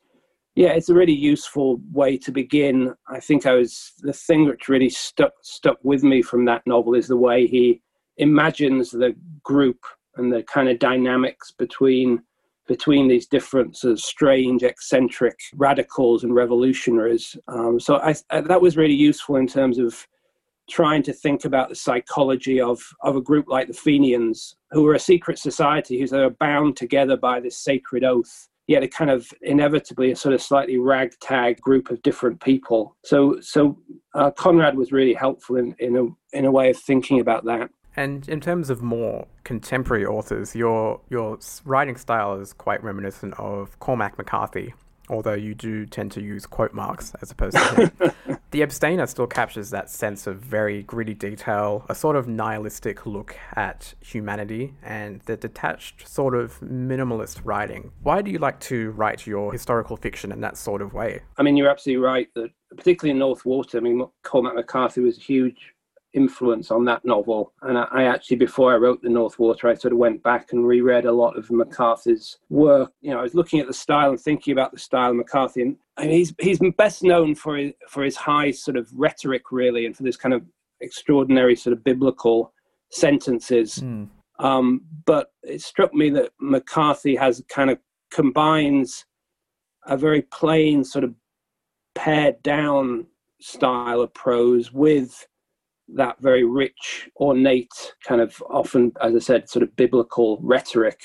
yeah, 0.55 0.69
it's 0.69 0.89
a 0.89 0.93
really 0.93 1.13
useful 1.13 1.81
way 1.91 2.17
to 2.19 2.31
begin. 2.31 2.93
I 3.09 3.19
think 3.19 3.45
I 3.45 3.55
was 3.55 3.91
the 3.99 4.13
thing 4.13 4.45
which 4.45 4.69
really 4.69 4.89
stuck 4.89 5.33
stuck 5.41 5.77
with 5.83 6.03
me 6.03 6.21
from 6.21 6.45
that 6.45 6.65
novel 6.65 6.95
is 6.95 7.07
the 7.07 7.17
way 7.17 7.45
he 7.45 7.81
imagines 8.17 8.91
the 8.91 9.15
group 9.43 9.85
and 10.15 10.31
the 10.31 10.43
kind 10.43 10.69
of 10.69 10.79
dynamics 10.79 11.51
between 11.51 12.21
between 12.67 13.07
these 13.07 13.27
different 13.27 13.77
sort 13.77 13.91
of 13.91 13.99
strange, 13.99 14.63
eccentric 14.63 15.39
radicals 15.55 16.23
and 16.23 16.33
revolutionaries. 16.33 17.37
Um, 17.47 17.79
so 17.79 17.97
I, 17.97 18.15
I, 18.31 18.41
that 18.41 18.61
was 18.61 18.75
really 18.75 18.95
useful 18.95 19.35
in 19.35 19.45
terms 19.45 19.77
of 19.77 20.07
trying 20.67 21.03
to 21.03 21.13
think 21.13 21.45
about 21.45 21.69
the 21.69 21.75
psychology 21.75 22.59
of, 22.59 22.81
of 23.01 23.15
a 23.15 23.21
group 23.21 23.45
like 23.47 23.67
the 23.67 23.73
Fenians, 23.73 24.55
who 24.71 24.81
were 24.81 24.95
a 24.95 24.99
secret 24.99 25.37
society, 25.37 25.99
who 25.99 26.17
are 26.17 26.31
bound 26.31 26.75
together 26.75 27.15
by 27.15 27.39
this 27.39 27.57
sacred 27.57 28.03
oath. 28.03 28.49
Yet 28.67 28.81
a 28.81 28.87
kind 28.87 29.11
of 29.11 29.31
inevitably 29.43 30.09
a 30.09 30.15
sort 30.15 30.33
of 30.33 30.41
slightly 30.41 30.79
ragtag 30.79 31.61
group 31.61 31.91
of 31.91 32.01
different 32.01 32.41
people. 32.41 32.95
So, 33.05 33.39
so 33.39 33.77
uh, 34.15 34.31
Conrad 34.31 34.75
was 34.75 34.91
really 34.91 35.13
helpful 35.13 35.57
in, 35.57 35.75
in 35.77 35.95
a 35.95 36.35
in 36.35 36.45
a 36.45 36.51
way 36.51 36.71
of 36.71 36.77
thinking 36.77 37.19
about 37.19 37.45
that. 37.45 37.69
And 37.95 38.27
in 38.27 38.41
terms 38.41 38.69
of 38.69 38.81
more 38.81 39.27
contemporary 39.43 40.05
authors, 40.05 40.55
your 40.55 40.99
your 41.09 41.39
writing 41.63 41.95
style 41.95 42.39
is 42.39 42.53
quite 42.53 42.83
reminiscent 42.83 43.33
of 43.39 43.79
Cormac 43.79 44.17
McCarthy, 44.17 44.73
although 45.09 45.33
you 45.33 45.55
do 45.55 45.85
tend 45.85 46.11
to 46.13 46.21
use 46.21 46.45
quote 46.45 46.73
marks 46.73 47.13
as 47.21 47.31
opposed 47.31 47.57
to 47.57 48.13
the 48.51 48.63
Abstainer 48.63 49.05
still 49.07 49.27
captures 49.27 49.69
that 49.69 49.89
sense 49.89 50.27
of 50.27 50.39
very 50.39 50.83
gritty 50.83 51.13
detail, 51.13 51.85
a 51.89 51.95
sort 51.95 52.15
of 52.15 52.27
nihilistic 52.27 53.05
look 53.05 53.35
at 53.55 53.93
humanity, 53.99 54.73
and 54.83 55.21
the 55.21 55.37
detached 55.37 56.07
sort 56.07 56.35
of 56.35 56.59
minimalist 56.61 57.41
writing. 57.43 57.91
Why 58.03 58.21
do 58.21 58.31
you 58.31 58.39
like 58.39 58.59
to 58.61 58.91
write 58.91 59.27
your 59.27 59.51
historical 59.51 59.97
fiction 59.97 60.31
in 60.31 60.41
that 60.41 60.57
sort 60.57 60.81
of 60.81 60.93
way? 60.93 61.21
I 61.37 61.43
mean, 61.43 61.57
you're 61.57 61.69
absolutely 61.69 62.03
right 62.03 62.27
that, 62.35 62.49
particularly 62.75 63.11
in 63.11 63.19
North 63.19 63.45
Water, 63.45 63.77
I 63.77 63.81
mean, 63.81 64.05
Cormac 64.23 64.55
McCarthy 64.55 65.01
was 65.01 65.17
a 65.17 65.21
huge 65.21 65.74
influence 66.15 66.71
on 66.71 66.85
that 66.85 67.03
novel. 67.05 67.53
And 67.61 67.77
I, 67.77 67.87
I, 67.91 68.03
actually, 68.05 68.37
before 68.37 68.73
I 68.73 68.77
wrote 68.77 69.01
The 69.01 69.09
North 69.09 69.37
Water, 69.37 69.67
I 69.67 69.75
sort 69.75 69.91
of 69.91 69.99
went 69.99 70.23
back 70.23 70.53
and 70.53 70.65
reread 70.65 71.05
a 71.05 71.11
lot 71.11 71.37
of 71.37 71.51
McCarthy's 71.51 72.37
work. 72.49 72.91
You 73.01 73.11
know, 73.11 73.19
I 73.19 73.23
was 73.23 73.35
looking 73.35 73.59
at 73.59 73.67
the 73.67 73.73
style 73.73 74.09
and 74.09 74.19
thinking 74.19 74.53
about 74.53 74.71
the 74.71 74.79
style 74.79 75.11
of 75.11 75.17
McCarthy. 75.17 75.61
And 75.61 75.77
I 75.97 76.03
mean, 76.03 76.11
he's, 76.11 76.33
he's 76.39 76.59
best 76.77 77.03
known 77.03 77.35
for 77.35 77.57
his, 77.57 77.73
for 77.89 78.03
his 78.03 78.15
high 78.15 78.51
sort 78.51 78.77
of 78.77 78.89
rhetoric, 78.93 79.51
really, 79.51 79.85
and 79.85 79.95
for 79.95 80.03
this 80.03 80.17
kind 80.17 80.33
of 80.33 80.41
extraordinary 80.81 81.55
sort 81.55 81.73
of 81.73 81.83
biblical 81.83 82.53
sentences. 82.91 83.75
Mm. 83.75 84.09
Um, 84.39 84.81
but 85.05 85.31
it 85.43 85.61
struck 85.61 85.93
me 85.93 86.09
that 86.11 86.31
McCarthy 86.39 87.15
has 87.15 87.43
kind 87.49 87.69
of 87.69 87.77
combines 88.11 89.05
a 89.85 89.97
very 89.97 90.21
plain 90.23 90.83
sort 90.83 91.03
of 91.03 91.13
pared 91.93 92.41
down 92.41 93.05
style 93.39 94.01
of 94.01 94.13
prose 94.13 94.71
with 94.73 95.27
that 95.93 96.17
very 96.19 96.43
rich, 96.43 97.09
ornate, 97.17 97.93
kind 98.07 98.21
of 98.21 98.41
often, 98.49 98.91
as 99.01 99.15
I 99.15 99.19
said, 99.19 99.49
sort 99.49 99.63
of 99.63 99.75
biblical 99.75 100.39
rhetoric. 100.41 100.99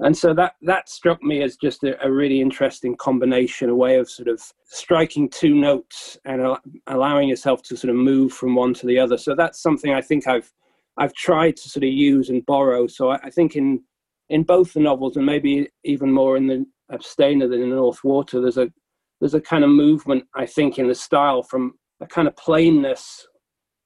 And 0.00 0.16
so 0.16 0.34
that 0.34 0.54
that 0.62 0.88
struck 0.88 1.22
me 1.22 1.42
as 1.42 1.56
just 1.56 1.84
a, 1.84 2.04
a 2.04 2.10
really 2.10 2.40
interesting 2.40 2.96
combination, 2.96 3.70
a 3.70 3.74
way 3.74 3.96
of 3.96 4.10
sort 4.10 4.28
of 4.28 4.42
striking 4.64 5.28
two 5.28 5.54
notes 5.54 6.18
and 6.24 6.42
al- 6.42 6.60
allowing 6.88 7.28
yourself 7.28 7.62
to 7.64 7.76
sort 7.76 7.90
of 7.90 7.96
move 7.96 8.32
from 8.32 8.56
one 8.56 8.74
to 8.74 8.86
the 8.86 8.98
other. 8.98 9.16
So 9.16 9.36
that's 9.36 9.62
something 9.62 9.92
I 9.92 10.00
think 10.00 10.26
I've 10.26 10.52
I've 10.96 11.14
tried 11.14 11.56
to 11.56 11.68
sort 11.68 11.84
of 11.84 11.90
use 11.90 12.28
and 12.28 12.44
borrow. 12.44 12.88
So 12.88 13.10
I, 13.10 13.20
I 13.24 13.30
think 13.30 13.54
in 13.54 13.84
in 14.30 14.42
both 14.42 14.72
the 14.72 14.80
novels 14.80 15.16
and 15.16 15.26
maybe 15.26 15.68
even 15.84 16.10
more 16.10 16.36
in 16.36 16.48
the 16.48 16.66
Abstainer 16.92 17.46
than 17.46 17.62
in 17.62 17.70
North 17.70 18.02
Water, 18.02 18.40
there's 18.40 18.58
a 18.58 18.72
there's 19.20 19.34
a 19.34 19.40
kind 19.40 19.62
of 19.62 19.70
movement 19.70 20.24
I 20.34 20.46
think 20.46 20.78
in 20.78 20.88
the 20.88 20.94
style 20.94 21.44
from 21.44 21.74
a 22.00 22.06
kind 22.06 22.26
of 22.26 22.36
plainness 22.36 23.28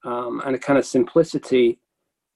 um, 0.04 0.42
and 0.44 0.54
a 0.54 0.58
kind 0.58 0.78
of 0.78 0.86
simplicity 0.86 1.78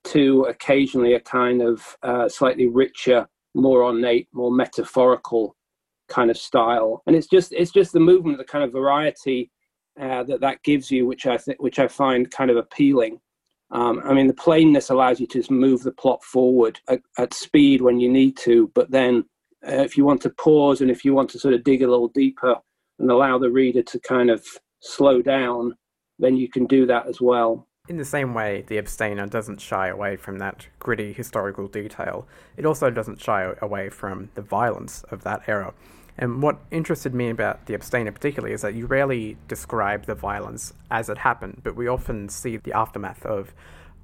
to 0.05 0.43
occasionally 0.45 1.15
a 1.15 1.21
kind 1.21 1.63
of 1.63 1.97
uh, 2.03 2.29
slightly 2.29 2.67
richer, 2.67 3.27
more 3.55 3.85
ornate, 3.85 4.29
more 4.33 4.51
metaphorical 4.51 5.57
kind 6.09 6.31
of 6.31 6.37
style. 6.37 7.03
And 7.07 7.15
it's 7.15 7.29
just 7.29 7.53
it's 7.53 7.71
just 7.71 7.93
the 7.93 8.01
movement, 8.01 8.39
the 8.39 8.45
kind 8.45 8.65
of 8.65 8.73
variety 8.73 9.51
uh, 10.01 10.25
that 10.25 10.41
that 10.41 10.63
gives 10.63 10.91
you, 10.91 11.07
which 11.07 11.27
I 11.27 11.37
think 11.37 11.61
which 11.63 11.79
I 11.79 11.89
find 11.89 12.31
kind 12.31 12.51
of 12.51 12.57
appealing. 12.57 13.21
Um, 13.71 14.03
I 14.05 14.13
mean, 14.13 14.27
the 14.27 14.35
plainness 14.35 14.91
allows 14.91 15.19
you 15.19 15.27
to 15.29 15.39
just 15.39 15.51
move 15.51 15.83
the 15.83 15.93
plot 15.93 16.23
forward 16.23 16.79
at, 16.89 17.01
at 17.17 17.33
speed 17.33 17.81
when 17.81 17.99
you 17.99 18.11
need 18.11 18.37
to, 18.39 18.71
but 18.75 18.91
then 18.91 19.25
uh, 19.67 19.77
if 19.77 19.97
you 19.97 20.05
want 20.05 20.21
to 20.23 20.31
pause 20.31 20.83
and 20.83 20.91
if 20.91 21.07
you 21.07 21.15
want 21.15 21.31
to 21.31 21.39
sort 21.39 21.55
of 21.55 21.65
dig 21.65 21.83
a 21.83 21.89
little 21.89 22.09
deeper 22.09 22.55
and 22.99 23.11
allow 23.11 23.39
the 23.39 23.51
reader 23.51 23.83
to 23.83 23.99
kind 24.01 24.31
of 24.31 24.45
slow 24.81 25.23
down, 25.23 25.75
then 26.23 26.37
you 26.37 26.49
can 26.49 26.65
do 26.67 26.87
that 26.87 27.07
as 27.07 27.21
well. 27.21 27.67
In 27.89 27.97
the 27.97 28.05
same 28.05 28.33
way, 28.33 28.65
The 28.69 28.79
Abstainer 28.79 29.27
doesn't 29.27 29.61
shy 29.61 29.89
away 29.89 30.17
from 30.17 30.39
that 30.39 30.69
gritty 30.79 31.13
historical 31.13 31.67
detail, 31.67 32.27
it 32.57 32.65
also 32.65 32.91
doesn't 32.91 33.21
shy 33.21 33.53
away 33.61 33.91
from 33.91 34.31
the 34.35 34.41
violence 34.41 35.03
of 35.11 35.25
that 35.25 35.43
era. 35.49 35.75
And 36.17 36.43
what 36.43 36.59
interested 36.71 37.15
me 37.15 37.31
about 37.31 37.67
The 37.67 37.75
Abstainer 37.75 38.13
particularly 38.13 38.55
is 38.55 38.63
that 38.63 38.75
you 38.75 38.87
rarely 38.87 39.37
describe 39.49 40.07
the 40.07 40.15
violence 40.15 40.73
as 40.91 41.09
it 41.09 41.19
happened, 41.19 41.63
but 41.65 41.75
we 41.75 41.89
often 41.89 42.29
see 42.29 42.57
the 42.57 42.73
aftermath 42.73 43.27
of 43.27 43.53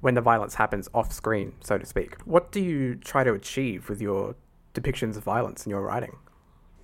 when 0.01 0.15
the 0.15 0.21
violence 0.21 0.55
happens 0.55 0.89
off 0.93 1.13
screen, 1.13 1.53
so 1.61 1.77
to 1.77 1.85
speak. 1.85 2.17
What 2.25 2.51
do 2.51 2.59
you 2.59 2.95
try 2.95 3.23
to 3.23 3.33
achieve 3.33 3.89
with 3.89 4.01
your 4.01 4.35
depictions 4.73 5.15
of 5.15 5.23
violence 5.23 5.65
in 5.65 5.69
your 5.69 5.81
writing? 5.81 6.17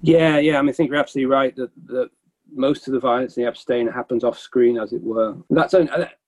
Yeah, 0.02 0.38
yeah, 0.38 0.60
I 0.60 0.62
mean, 0.62 0.70
I 0.70 0.74
think 0.74 0.90
you're 0.90 1.00
absolutely 1.00 1.32
right 1.32 1.56
that, 1.56 1.72
that 1.88 2.10
most 2.54 2.88
of 2.88 2.94
the 2.94 3.00
violence 3.00 3.38
in 3.38 3.44
the 3.44 3.50
abstain 3.50 3.88
happens 3.88 4.24
off 4.24 4.38
screen, 4.38 4.78
as 4.78 4.94
it 4.94 5.02
were. 5.02 5.36
That's 5.50 5.74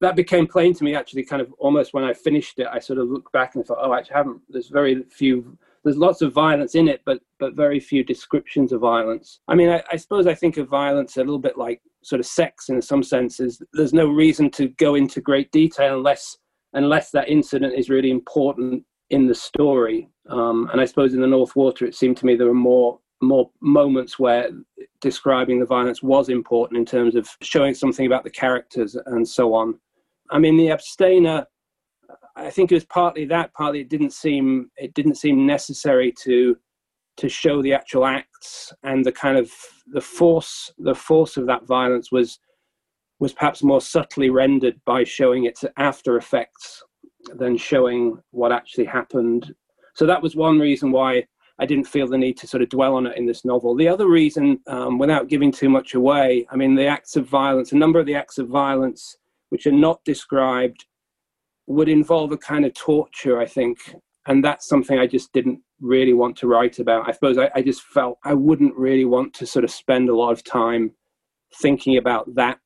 that 0.02 0.16
became 0.16 0.48
plain 0.48 0.74
to 0.76 0.84
me 0.84 0.96
actually, 0.96 1.24
kind 1.24 1.42
of 1.42 1.54
almost 1.60 1.94
when 1.94 2.04
I 2.04 2.14
finished 2.14 2.60
it. 2.60 2.68
I 2.72 2.80
sort 2.80 3.00
of 3.00 3.10
looked 3.10 3.32
back 3.32 3.56
and 3.56 3.66
thought, 3.66 3.80
oh, 3.82 3.94
actually, 3.94 4.16
I 4.16 4.18
haven't. 4.20 4.42
There's 4.50 4.70
very 4.70 5.04
few. 5.04 5.58
There's 5.84 5.98
lots 5.98 6.22
of 6.22 6.34
violence 6.34 6.76
in 6.76 6.88
it, 6.88 7.02
but 7.06 7.22
but 7.40 7.56
very 7.56 7.80
few 7.80 8.04
descriptions 8.04 8.72
of 8.72 8.82
violence. 8.82 9.40
I 9.48 9.56
mean, 9.56 9.70
I, 9.70 9.84
I 9.92 9.96
suppose 9.96 10.28
I 10.28 10.34
think 10.34 10.58
of 10.58 10.68
violence 10.68 11.18
a 11.18 11.22
little 11.22 11.40
bit 11.40 11.58
like 11.58 11.82
sort 12.04 12.20
of 12.20 12.26
sex 12.26 12.70
in 12.70 12.82
some 12.82 13.04
senses. 13.04 13.62
There's 13.74 13.94
no 13.94 14.08
reason 14.08 14.50
to 14.52 14.70
go 14.70 14.96
into 14.96 15.22
great 15.22 15.52
detail 15.52 15.98
unless 15.98 16.38
unless 16.74 17.12
that 17.12 17.30
incident 17.30 17.74
is 17.74 17.90
really 17.90 18.12
important 18.12 18.84
in 19.10 19.28
the 19.28 19.36
story. 19.36 20.10
Um, 20.30 20.70
and 20.72 20.82
I 20.82 20.86
suppose 20.86 21.14
in 21.14 21.22
the 21.22 21.28
North 21.28 21.56
Water, 21.56 21.86
it 21.86 21.96
seemed 21.96 22.18
to 22.18 22.26
me 22.26 22.36
there 22.36 22.48
were 22.48 22.54
more 22.54 23.00
more 23.22 23.50
moments 23.62 24.20
where 24.20 24.50
describing 25.02 25.60
the 25.60 25.66
violence 25.66 26.04
was 26.04 26.30
important 26.30 26.78
in 26.78 26.86
terms 26.86 27.16
of 27.16 27.28
showing 27.42 27.74
something 27.74 28.06
about 28.06 28.24
the 28.24 28.30
characters 28.30 28.96
and 29.08 29.28
so 29.28 29.54
on. 29.54 29.80
I 30.30 30.40
mean, 30.40 30.58
the 30.58 30.72
abstainer. 30.72 31.46
I 32.36 32.52
think 32.52 32.72
it 32.72 32.76
was 32.76 32.86
partly 32.86 33.26
that, 33.26 33.54
partly 33.54 33.82
it 33.82 33.90
didn't 33.90 34.14
seem 34.14 34.70
it 34.78 34.94
didn't 34.94 35.16
seem 35.16 35.46
necessary 35.46 36.14
to 36.24 36.56
to 37.18 37.28
show 37.28 37.64
the 37.64 37.74
actual 37.74 38.06
acts 38.06 38.72
and 38.84 39.04
the 39.04 39.12
kind 39.12 39.38
of 39.38 39.52
the 39.88 40.02
force 40.02 40.72
the 40.78 40.94
force 40.94 41.36
of 41.36 41.48
that 41.48 41.66
violence 41.66 42.12
was 42.12 42.40
was 43.20 43.34
perhaps 43.34 43.64
more 43.64 43.82
subtly 43.82 44.30
rendered 44.30 44.80
by 44.86 45.04
showing 45.04 45.46
its 45.46 45.66
after 45.78 46.18
effects 46.18 46.84
than 47.36 47.58
showing 47.58 48.18
what 48.30 48.52
actually 48.52 48.86
happened. 48.86 49.54
So 49.96 50.06
that 50.06 50.22
was 50.22 50.36
one 50.36 50.60
reason 50.60 50.92
why 50.92 51.26
I 51.60 51.66
didn't 51.66 51.88
feel 51.88 52.08
the 52.08 52.18
need 52.18 52.38
to 52.38 52.48
sort 52.48 52.62
of 52.62 52.70
dwell 52.70 52.96
on 52.96 53.08
it 53.08 53.18
in 53.18 53.26
this 53.26 53.44
novel. 53.44 53.76
The 53.76 53.88
other 53.88 54.08
reason, 54.08 54.60
um, 54.68 55.00
without 55.00 55.28
giving 55.28 55.52
too 55.52 55.70
much 55.70 55.96
away, 55.96 56.46
I 56.52 56.56
mean, 56.56 56.76
the 56.76 56.86
acts 56.86 57.16
of 57.16 57.28
violence, 57.28 57.72
a 57.72 57.78
number 57.78 58.00
of 58.00 58.06
the 58.06 58.16
acts 58.16 58.38
of 58.38 58.48
violence 58.48 59.18
which 59.50 59.66
are 59.66 59.72
not 59.72 60.04
described 60.04 60.86
would 61.66 61.90
involve 61.90 62.32
a 62.32 62.38
kind 62.38 62.66
of 62.66 62.74
torture, 62.74 63.40
I 63.40 63.46
think. 63.46 63.96
And 64.28 64.44
that's 64.44 64.68
something 64.68 65.00
I 65.00 65.08
just 65.08 65.32
didn't 65.34 65.60
really 65.80 66.14
want 66.14 66.38
to 66.38 66.48
write 66.48 66.80
about. 66.80 67.08
I 67.08 67.12
suppose 67.12 67.38
I, 67.38 67.50
I 67.56 67.62
just 67.62 67.82
felt 67.82 68.20
I 68.24 68.34
wouldn't 68.34 68.76
really 68.76 69.06
want 69.06 69.34
to 69.36 69.48
sort 69.48 69.66
of 69.66 69.72
spend 69.72 70.10
a 70.10 70.16
lot 70.16 70.32
of 70.32 70.44
time 70.44 70.92
thinking 71.62 71.98
about 71.98 72.36
that 72.36 72.60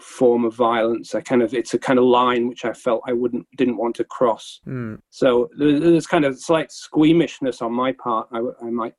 form 0.00 0.44
of 0.44 0.54
violence. 0.54 1.14
I 1.14 1.20
kind 1.20 1.42
of 1.42 1.54
it's 1.54 1.74
a 1.74 1.78
kind 1.78 1.98
of 1.98 2.04
line 2.04 2.48
which 2.48 2.64
I 2.64 2.72
felt 2.72 3.02
I 3.06 3.12
wouldn't 3.12 3.46
didn't 3.56 3.76
want 3.76 3.96
to 3.96 4.04
cross. 4.04 4.60
Mm. 4.66 5.00
So 5.10 5.48
there's 5.56 6.06
kind 6.06 6.24
of 6.24 6.38
slight 6.38 6.72
squeamishness 6.72 7.62
on 7.62 7.72
my 7.72 7.92
part. 7.92 8.28
I, 8.32 8.40
I 8.62 8.70
might 8.70 8.94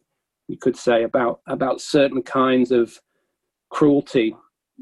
you 0.47 0.57
could 0.57 0.77
say 0.77 1.03
about 1.03 1.41
about 1.47 1.81
certain 1.81 2.21
kinds 2.21 2.71
of 2.71 2.99
cruelty, 3.69 4.35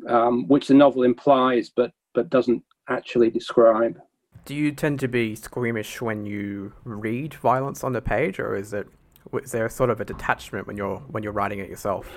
um, 0.07 0.47
which 0.47 0.67
the 0.67 0.73
novel 0.73 1.03
implies 1.03 1.71
but 1.75 1.91
but 2.13 2.29
doesn't 2.29 2.63
actually 2.89 3.29
describe. 3.29 3.99
Do 4.45 4.53
you 4.53 4.71
tend 4.71 4.99
to 4.99 5.07
be 5.07 5.35
squeamish 5.35 6.01
when 6.01 6.25
you 6.25 6.73
read 6.83 7.33
violence 7.35 7.83
on 7.83 7.93
the 7.93 8.01
page, 8.01 8.39
or 8.39 8.55
is 8.55 8.73
it 8.73 8.87
is 9.41 9.51
there 9.51 9.69
sort 9.69 9.89
of 9.89 10.01
a 10.01 10.05
detachment 10.05 10.67
when 10.67 10.77
you're 10.77 10.97
when 11.09 11.23
you're 11.23 11.31
writing 11.31 11.59
it 11.59 11.69
yourself? 11.69 12.09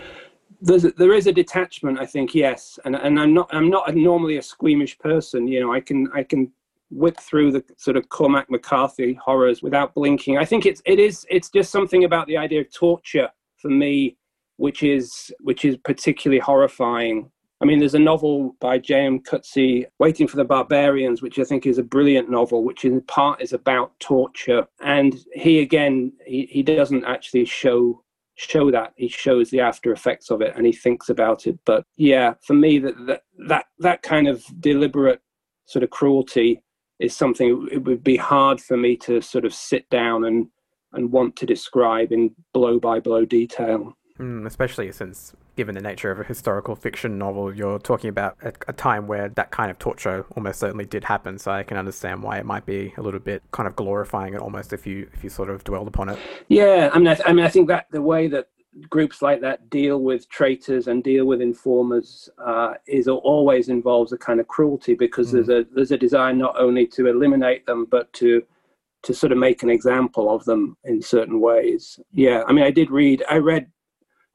There's 0.60 0.84
a, 0.84 0.90
there 0.92 1.12
is 1.12 1.26
a 1.26 1.32
detachment, 1.32 1.98
I 1.98 2.06
think, 2.06 2.34
yes, 2.34 2.78
and 2.84 2.96
and 2.96 3.20
I'm 3.20 3.34
not 3.34 3.48
I'm 3.52 3.70
not 3.70 3.90
a, 3.90 3.98
normally 3.98 4.38
a 4.38 4.42
squeamish 4.42 4.98
person. 4.98 5.46
You 5.48 5.60
know, 5.60 5.72
I 5.72 5.80
can 5.80 6.08
I 6.14 6.22
can 6.22 6.52
whip 6.90 7.18
through 7.18 7.52
the 7.52 7.64
sort 7.76 7.96
of 7.96 8.08
Cormac 8.08 8.50
McCarthy 8.50 9.14
horrors 9.14 9.62
without 9.62 9.94
blinking. 9.94 10.38
I 10.38 10.44
think 10.44 10.66
it's 10.66 10.82
it 10.84 10.98
is 10.98 11.26
it's 11.30 11.50
just 11.50 11.70
something 11.70 12.04
about 12.04 12.26
the 12.26 12.36
idea 12.36 12.60
of 12.60 12.72
torture 12.72 13.28
for 13.56 13.68
me, 13.68 14.16
which 14.56 14.82
is 14.82 15.32
which 15.40 15.64
is 15.64 15.76
particularly 15.78 16.40
horrifying. 16.40 17.30
I 17.60 17.64
mean, 17.64 17.78
there's 17.78 17.94
a 17.94 17.98
novel 17.98 18.54
by 18.60 18.78
J.M. 18.78 19.20
Coetzee 19.20 19.86
Waiting 19.98 20.28
for 20.28 20.36
the 20.36 20.44
Barbarians, 20.44 21.22
which 21.22 21.38
I 21.38 21.44
think 21.44 21.64
is 21.64 21.78
a 21.78 21.82
brilliant 21.82 22.30
novel, 22.30 22.62
which 22.62 22.84
in 22.84 23.00
part 23.00 23.40
is 23.40 23.54
about 23.54 23.98
torture. 23.98 24.66
And 24.82 25.16
he 25.32 25.60
again, 25.60 26.12
he, 26.26 26.46
he 26.50 26.62
doesn't 26.62 27.04
actually 27.04 27.46
show 27.46 28.02
show 28.36 28.70
that. 28.70 28.92
He 28.96 29.08
shows 29.08 29.50
the 29.50 29.60
after 29.60 29.92
effects 29.92 30.30
of 30.30 30.40
it 30.40 30.54
and 30.56 30.64
he 30.64 30.72
thinks 30.72 31.08
about 31.08 31.46
it. 31.46 31.58
But 31.64 31.84
yeah 31.96 32.34
for 32.42 32.54
me 32.54 32.78
that 32.78 32.94
that 33.06 33.22
that, 33.48 33.66
that 33.80 34.02
kind 34.02 34.28
of 34.28 34.44
deliberate 34.60 35.20
sort 35.66 35.82
of 35.82 35.90
cruelty 35.90 36.62
is 36.98 37.16
something 37.16 37.68
it 37.70 37.84
would 37.84 38.04
be 38.04 38.16
hard 38.16 38.60
for 38.60 38.76
me 38.76 38.96
to 38.96 39.20
sort 39.20 39.44
of 39.44 39.52
sit 39.52 39.88
down 39.90 40.24
and 40.24 40.46
and 40.92 41.12
want 41.12 41.36
to 41.36 41.46
describe 41.46 42.12
in 42.12 42.34
blow 42.54 42.78
by 42.78 43.00
blow 43.00 43.24
detail 43.24 43.92
especially 44.18 44.90
since, 44.92 45.34
given 45.56 45.74
the 45.74 45.80
nature 45.80 46.10
of 46.10 46.18
a 46.18 46.24
historical 46.24 46.74
fiction 46.74 47.18
novel, 47.18 47.54
you're 47.54 47.78
talking 47.78 48.08
about 48.08 48.36
a, 48.42 48.52
a, 48.68 48.72
time 48.72 49.06
where 49.06 49.28
that 49.30 49.50
kind 49.50 49.70
of 49.70 49.78
torture 49.78 50.24
almost 50.36 50.60
certainly 50.60 50.86
did 50.86 51.04
happen. 51.04 51.38
So 51.38 51.50
I 51.50 51.62
can 51.62 51.76
understand 51.76 52.22
why 52.22 52.38
it 52.38 52.46
might 52.46 52.64
be 52.64 52.94
a 52.96 53.02
little 53.02 53.20
bit 53.20 53.42
kind 53.52 53.66
of 53.66 53.76
glorifying 53.76 54.34
it 54.34 54.40
almost 54.40 54.72
if 54.72 54.86
you 54.86 55.08
if 55.12 55.22
you 55.22 55.30
sort 55.30 55.50
of 55.50 55.64
dwelled 55.64 55.88
upon 55.88 56.08
it. 56.08 56.18
Yeah, 56.48 56.90
I 56.92 56.98
mean, 56.98 57.08
I, 57.08 57.14
th- 57.14 57.28
I 57.28 57.32
mean, 57.32 57.44
I 57.44 57.48
think 57.48 57.68
that 57.68 57.86
the 57.90 58.02
way 58.02 58.26
that 58.28 58.48
groups 58.90 59.22
like 59.22 59.40
that 59.40 59.70
deal 59.70 59.98
with 60.02 60.28
traitors 60.28 60.86
and 60.86 61.02
deal 61.02 61.24
with 61.24 61.40
informers 61.40 62.28
uh, 62.44 62.74
is 62.86 63.08
always 63.08 63.68
involves 63.68 64.12
a 64.12 64.18
kind 64.18 64.38
of 64.40 64.48
cruelty 64.48 64.94
because 64.94 65.28
mm. 65.28 65.32
there's 65.32 65.48
a 65.48 65.66
there's 65.74 65.92
a 65.92 65.98
desire 65.98 66.32
not 66.32 66.58
only 66.58 66.86
to 66.86 67.06
eliminate 67.06 67.64
them 67.64 67.86
but 67.90 68.12
to 68.12 68.42
to 69.06 69.14
sort 69.14 69.30
of 69.30 69.38
make 69.38 69.62
an 69.62 69.70
example 69.70 70.34
of 70.34 70.44
them 70.46 70.76
in 70.84 71.00
certain 71.00 71.40
ways. 71.40 72.00
Yeah, 72.12 72.42
I 72.48 72.52
mean, 72.52 72.64
I 72.64 72.72
did 72.72 72.90
read, 72.90 73.22
I 73.30 73.36
read 73.36 73.70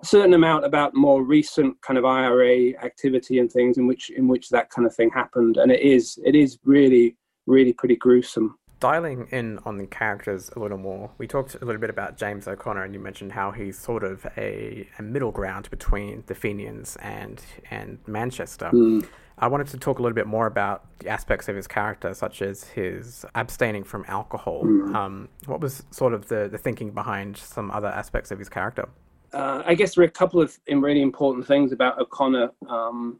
a 0.01 0.05
certain 0.05 0.33
amount 0.33 0.65
about 0.65 0.95
more 0.95 1.23
recent 1.23 1.79
kind 1.81 1.97
of 1.97 2.05
IRA 2.05 2.73
activity 2.83 3.39
and 3.39 3.51
things 3.51 3.77
in 3.77 3.87
which 3.87 4.09
in 4.09 4.27
which 4.27 4.49
that 4.49 4.69
kind 4.69 4.85
of 4.85 4.95
thing 4.95 5.09
happened, 5.13 5.57
and 5.57 5.71
it 5.71 5.81
is 5.81 6.19
it 6.25 6.35
is 6.35 6.59
really 6.63 7.15
really 7.45 7.73
pretty 7.73 7.95
gruesome. 7.95 8.57
Dialing 8.79 9.27
in 9.29 9.59
on 9.59 9.77
the 9.77 9.85
characters 9.85 10.49
a 10.55 10.59
little 10.59 10.77
more, 10.77 11.11
we 11.19 11.27
talked 11.27 11.53
a 11.53 11.65
little 11.65 11.79
bit 11.79 11.91
about 11.91 12.17
James 12.17 12.47
O'Connor, 12.47 12.83
and 12.83 12.95
you 12.95 12.99
mentioned 12.99 13.31
how 13.31 13.51
he's 13.51 13.77
sort 13.77 14.03
of 14.03 14.25
a, 14.37 14.87
a 14.97 15.03
middle 15.03 15.31
ground 15.31 15.69
between 15.69 16.23
the 16.25 16.33
Fenians 16.33 16.97
and 16.97 17.43
and 17.69 17.99
Manchester. 18.07 18.71
Mm. 18.73 19.05
I 19.37 19.47
wanted 19.47 19.67
to 19.67 19.77
talk 19.77 19.97
a 19.97 20.03
little 20.03 20.15
bit 20.15 20.27
more 20.27 20.45
about 20.45 20.85
the 20.99 21.09
aspects 21.09 21.47
of 21.47 21.55
his 21.55 21.67
character, 21.67 22.13
such 22.13 22.41
as 22.43 22.63
his 22.63 23.25
abstaining 23.33 23.83
from 23.83 24.05
alcohol. 24.07 24.63
Mm. 24.63 24.95
Um, 24.95 25.29
what 25.45 25.61
was 25.61 25.83
sort 25.89 26.13
of 26.13 26.27
the, 26.27 26.47
the 26.51 26.59
thinking 26.59 26.91
behind 26.91 27.37
some 27.37 27.71
other 27.71 27.87
aspects 27.87 28.29
of 28.29 28.37
his 28.37 28.49
character? 28.49 28.87
Uh, 29.33 29.63
I 29.65 29.75
guess 29.75 29.95
there 29.95 30.03
are 30.03 30.07
a 30.07 30.11
couple 30.11 30.41
of 30.41 30.57
really 30.69 31.01
important 31.01 31.47
things 31.47 31.71
about 31.71 31.99
O'Connor 31.99 32.51
um, 32.69 33.19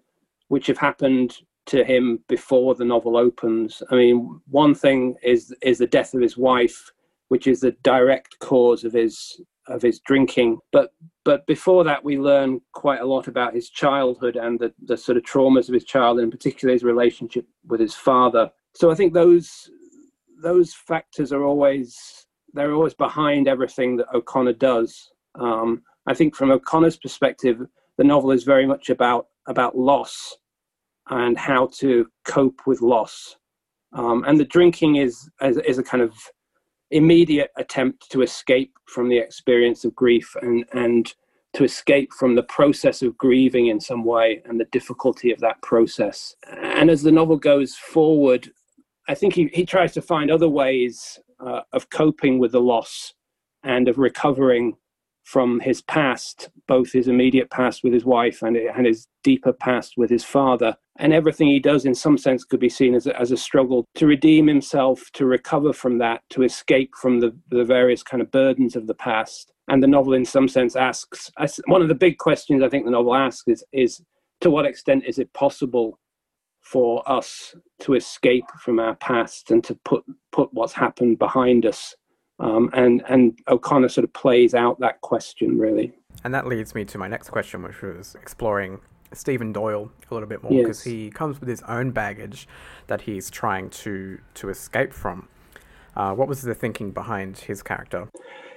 which 0.50 0.68
have 0.68 0.78
happened 0.78 1.38
to 1.68 1.84
him 1.84 2.20
before 2.28 2.76
the 2.76 2.86
novel 2.86 3.16
opens. 3.16 3.82
I 3.92 3.96
mean, 3.96 4.42
one 4.50 4.76
thing 4.76 5.16
is 5.24 5.54
is 5.62 5.78
the 5.78 5.88
death 5.88 6.14
of 6.14 6.22
his 6.22 6.38
wife, 6.38 6.92
which 7.30 7.48
is 7.48 7.62
the 7.62 7.72
direct 7.84 8.40
cause 8.40 8.84
of 8.84 8.94
his 8.94 9.42
of 9.68 9.82
his 9.82 10.00
drinking. 10.00 10.60
But 10.72 10.94
but 11.24 11.46
before 11.46 11.84
that, 11.86 12.04
we 12.04 12.18
learn 12.18 12.62
quite 12.74 13.00
a 13.00 13.06
lot 13.06 13.28
about 13.28 13.54
his 13.54 13.70
childhood 13.70 14.36
and 14.36 14.60
the, 14.60 14.74
the 14.86 14.98
sort 14.98 15.18
of 15.18 15.24
traumas 15.24 15.68
of 15.70 15.74
his 15.74 15.86
childhood, 15.86 16.26
in 16.26 16.32
particular 16.32 16.74
his 16.74 16.84
relationship 16.84 17.46
with 17.68 17.80
his 17.80 17.96
father. 17.96 18.50
So 18.74 18.92
I 18.92 18.96
think 18.96 19.14
those 19.14 19.70
those 20.42 20.74
factors 20.74 21.32
are 21.32 21.44
always 21.44 22.26
they're 22.54 22.74
always 22.74 22.94
behind 22.94 23.48
everything 23.48 23.96
that 23.98 24.14
O'Connor 24.14 24.54
does. 24.54 25.12
Um, 25.36 25.84
I 26.08 26.14
think 26.14 26.36
from 26.36 26.52
O'Connor's 26.52 26.98
perspective, 26.98 27.60
the 27.98 28.04
novel 28.04 28.32
is 28.32 28.44
very 28.44 28.66
much 28.66 28.90
about 28.90 29.28
about 29.48 29.78
loss 29.78 30.38
and 31.10 31.38
how 31.38 31.68
to 31.80 32.08
cope 32.26 32.62
with 32.66 32.82
loss. 32.82 33.36
Um, 33.94 34.24
and 34.26 34.40
the 34.40 34.46
drinking 34.46 34.96
is, 34.96 35.30
is, 35.42 35.58
is 35.58 35.78
a 35.78 35.84
kind 35.84 36.02
of 36.02 36.14
immediate 36.92 37.52
attempt 37.58 38.10
to 38.12 38.22
escape 38.22 38.74
from 38.86 39.10
the 39.10 39.18
experience 39.18 39.84
of 39.84 39.96
grief 39.96 40.36
and 40.42 40.66
and 40.74 41.14
to 41.54 41.64
escape 41.66 42.14
from 42.14 42.36
the 42.36 42.44
process 42.44 43.02
of 43.02 43.18
grieving 43.18 43.68
in 43.68 43.80
some 43.80 44.06
way 44.06 44.42
and 44.46 44.60
the 44.60 44.68
difficulty 44.72 45.32
of 45.32 45.40
that 45.40 45.62
process. 45.62 46.34
And 46.48 46.90
as 46.90 47.04
the 47.04 47.12
novel 47.12 47.36
goes 47.36 47.76
forward, 47.76 48.50
I 49.10 49.16
think 49.16 49.34
he, 49.34 49.50
he 49.54 49.66
tries 49.66 49.94
to 49.94 50.02
find 50.02 50.32
other 50.32 50.48
ways 50.48 51.20
uh, 51.46 51.62
of 51.74 51.90
coping 51.90 52.40
with 52.40 52.54
the 52.54 52.62
loss 52.62 53.14
and 53.64 53.90
of 53.90 53.98
recovering 53.98 54.78
from 55.32 55.62
his 55.62 55.82
past, 55.84 56.50
both 56.68 56.92
his 56.92 57.08
immediate 57.08 57.50
past 57.50 57.86
with 57.86 57.94
his 57.94 58.04
wife 58.04 58.42
and, 58.42 58.58
and 58.58 58.86
his 58.86 59.08
deeper 59.24 59.54
past 59.54 59.94
with 59.96 60.10
his 60.10 60.26
father. 60.26 60.76
And 61.00 61.14
everything 61.14 61.48
he 61.48 61.58
does, 61.62 61.86
in 61.86 61.96
some 61.96 62.18
sense, 62.18 62.44
could 62.44 62.60
be 62.60 62.68
seen 62.68 62.94
as 62.94 63.08
a, 63.08 63.18
as 63.18 63.32
a 63.32 63.38
struggle 63.38 63.86
to 63.96 64.06
redeem 64.06 64.48
himself, 64.48 65.10
to 65.14 65.26
recover 65.26 65.72
from 65.72 66.00
that, 66.00 66.22
to 66.32 66.44
escape 66.44 66.92
from 67.02 67.22
the, 67.22 67.34
the 67.50 67.64
various 67.64 68.04
kind 68.04 68.22
of 68.22 68.30
burdens 68.30 68.76
of 68.76 68.88
the 68.88 68.94
past. 68.94 69.54
And 69.70 69.82
the 69.82 69.88
novel, 69.88 70.16
in 70.16 70.26
some 70.26 70.50
sense, 70.50 70.76
asks 70.76 71.32
one 71.66 71.82
of 71.82 71.88
the 71.88 71.96
big 71.96 72.18
questions 72.18 72.62
I 72.62 72.68
think 72.68 72.84
the 72.84 72.92
novel 72.92 73.16
asks 73.16 73.48
is, 73.48 73.64
is 73.72 74.02
to 74.42 74.52
what 74.52 74.66
extent 74.66 75.06
is 75.08 75.18
it 75.18 75.32
possible 75.32 75.98
for 76.60 77.10
us 77.10 77.56
to 77.80 77.94
escape 77.94 78.50
from 78.60 78.82
our 78.82 78.96
past 78.96 79.50
and 79.50 79.64
to 79.64 79.76
put, 79.86 80.04
put 80.34 80.50
what's 80.52 80.74
happened 80.74 81.20
behind 81.20 81.66
us 81.66 81.96
um, 82.42 82.70
and 82.74 83.04
and 83.08 83.40
O'Connor 83.48 83.90
sort 83.90 84.04
of 84.04 84.12
plays 84.14 84.54
out 84.54 84.80
that 84.80 85.00
question 85.02 85.58
really. 85.58 85.94
And 86.24 86.34
that 86.34 86.48
leads 86.48 86.76
me 86.76 86.86
to 86.86 86.98
my 86.98 87.08
next 87.08 87.30
question, 87.30 87.64
which 87.64 87.82
was 87.82 88.16
exploring 88.22 88.80
Stephen 89.14 89.54
Doyle 89.54 89.92
a 90.10 90.14
little 90.14 90.28
bit 90.28 90.44
more 90.44 90.52
because 90.52 90.86
yes. 90.86 90.94
he 90.94 91.10
comes 91.10 91.40
with 91.40 91.48
his 91.48 91.62
own 91.64 91.92
baggage 91.92 92.48
that 92.88 93.02
he's 93.02 93.30
trying 93.30 93.70
to 93.70 94.20
to 94.36 94.50
escape 94.50 94.92
from. 94.92 95.28
Uh, 95.96 96.14
what 96.14 96.28
was 96.28 96.42
the 96.42 96.56
thinking 96.56 96.92
behind 96.92 97.38
his 97.38 97.62
character? 97.62 98.10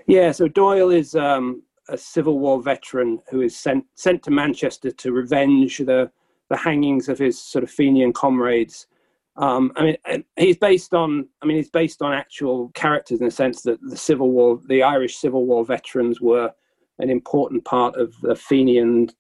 Yeah, 0.07 0.33
so 0.33 0.47
Doyle 0.49 0.91
is 0.91 1.15
um, 1.15 1.63
a 1.89 1.99
Civil 1.99 2.39
War 2.39 2.63
veteran 2.63 3.21
who 3.31 3.43
is 3.43 3.57
sent 3.57 3.85
sent 3.95 4.23
to 4.25 4.31
Manchester 4.31 4.91
to 4.91 5.13
revenge 5.13 5.79
the 5.79 6.11
the 6.49 6.57
hangings 6.57 7.09
of 7.09 7.19
his 7.19 7.41
sort 7.41 7.65
of 7.65 7.71
Fenian 7.71 8.13
comrades 8.13 8.87
um, 9.37 9.73
I 9.77 9.83
mean, 9.83 10.25
he's 10.37 10.59
based 10.59 10.95
on. 10.95 11.29
I 11.43 11.47
mean, 11.47 11.57
he's 11.57 11.71
based 11.71 12.03
on 12.03 12.13
actual 12.13 12.71
characters 12.75 13.21
in 13.21 13.27
the 13.27 13.33
sense 13.33 13.63
that 13.63 13.81
the 13.83 13.97
Civil 13.97 14.31
War, 14.31 14.61
the 14.69 14.83
Irish 14.83 15.17
Civil 15.17 15.47
War 15.47 15.65
veterans 15.65 16.21
were 16.21 16.53
an 17.01 17.11
important 17.11 17.65
part 17.65 17.97
of 17.97 18.15
the 18.21 18.37
Fenian 18.37 19.11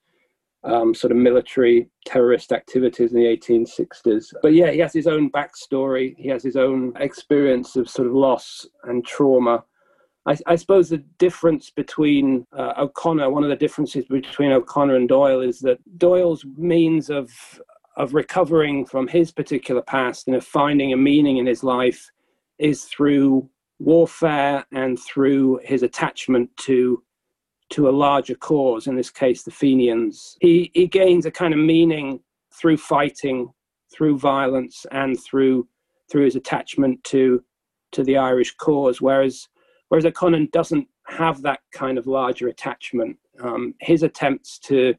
um, 0.62 0.94
sort 0.94 1.10
of 1.10 1.16
military 1.16 1.88
terrorist 2.06 2.52
activities 2.52 3.12
in 3.12 3.18
the 3.18 3.26
1860s. 3.26 4.32
But 4.40 4.54
yeah, 4.54 4.70
he 4.70 4.78
has 4.78 4.92
his 4.92 5.06
own 5.06 5.30
backstory. 5.30 6.14
He 6.16 6.28
has 6.28 6.42
his 6.42 6.56
own 6.56 6.92
experience 7.00 7.76
of 7.76 7.88
sort 7.88 8.08
of 8.08 8.14
loss 8.14 8.66
and 8.84 9.04
trauma. 9.04 9.64
I, 10.26 10.36
I 10.46 10.56
suppose 10.56 10.88
the 10.88 11.04
difference 11.18 11.70
between 11.70 12.46
uh, 12.56 12.74
O'Connor, 12.78 13.30
one 13.30 13.42
of 13.42 13.50
the 13.50 13.56
differences 13.56 14.06
between 14.06 14.52
O'Connor 14.52 14.96
and 14.96 15.08
Doyle 15.08 15.40
is 15.40 15.58
that 15.60 15.78
Doyle's 15.98 16.46
means 16.56 17.10
of 17.10 17.30
of 17.96 18.14
recovering 18.14 18.84
from 18.84 19.06
his 19.06 19.30
particular 19.30 19.82
past 19.82 20.26
and 20.26 20.36
of 20.36 20.44
finding 20.44 20.92
a 20.92 20.96
meaning 20.96 21.36
in 21.38 21.46
his 21.46 21.62
life 21.62 22.10
is 22.58 22.84
through 22.84 23.48
warfare 23.78 24.64
and 24.72 24.98
through 24.98 25.60
his 25.64 25.82
attachment 25.82 26.50
to 26.56 27.02
to 27.70 27.88
a 27.88 27.90
larger 27.90 28.34
cause 28.34 28.86
in 28.86 28.94
this 28.94 29.10
case 29.10 29.42
the 29.42 29.50
fenians. 29.50 30.36
He 30.40 30.70
he 30.74 30.86
gains 30.86 31.26
a 31.26 31.30
kind 31.30 31.54
of 31.54 31.60
meaning 31.60 32.20
through 32.52 32.76
fighting 32.76 33.52
through 33.92 34.18
violence 34.18 34.86
and 34.92 35.18
through 35.22 35.68
through 36.10 36.24
his 36.24 36.36
attachment 36.36 37.02
to 37.04 37.42
to 37.92 38.04
the 38.04 38.16
irish 38.16 38.54
cause 38.56 39.00
whereas 39.00 39.48
whereas 39.88 40.04
o'connor 40.04 40.46
doesn't 40.46 40.88
have 41.06 41.42
that 41.42 41.60
kind 41.72 41.98
of 41.98 42.06
larger 42.06 42.48
attachment. 42.48 43.16
Um, 43.42 43.74
his 43.80 44.02
attempts 44.02 44.58
to 44.60 44.94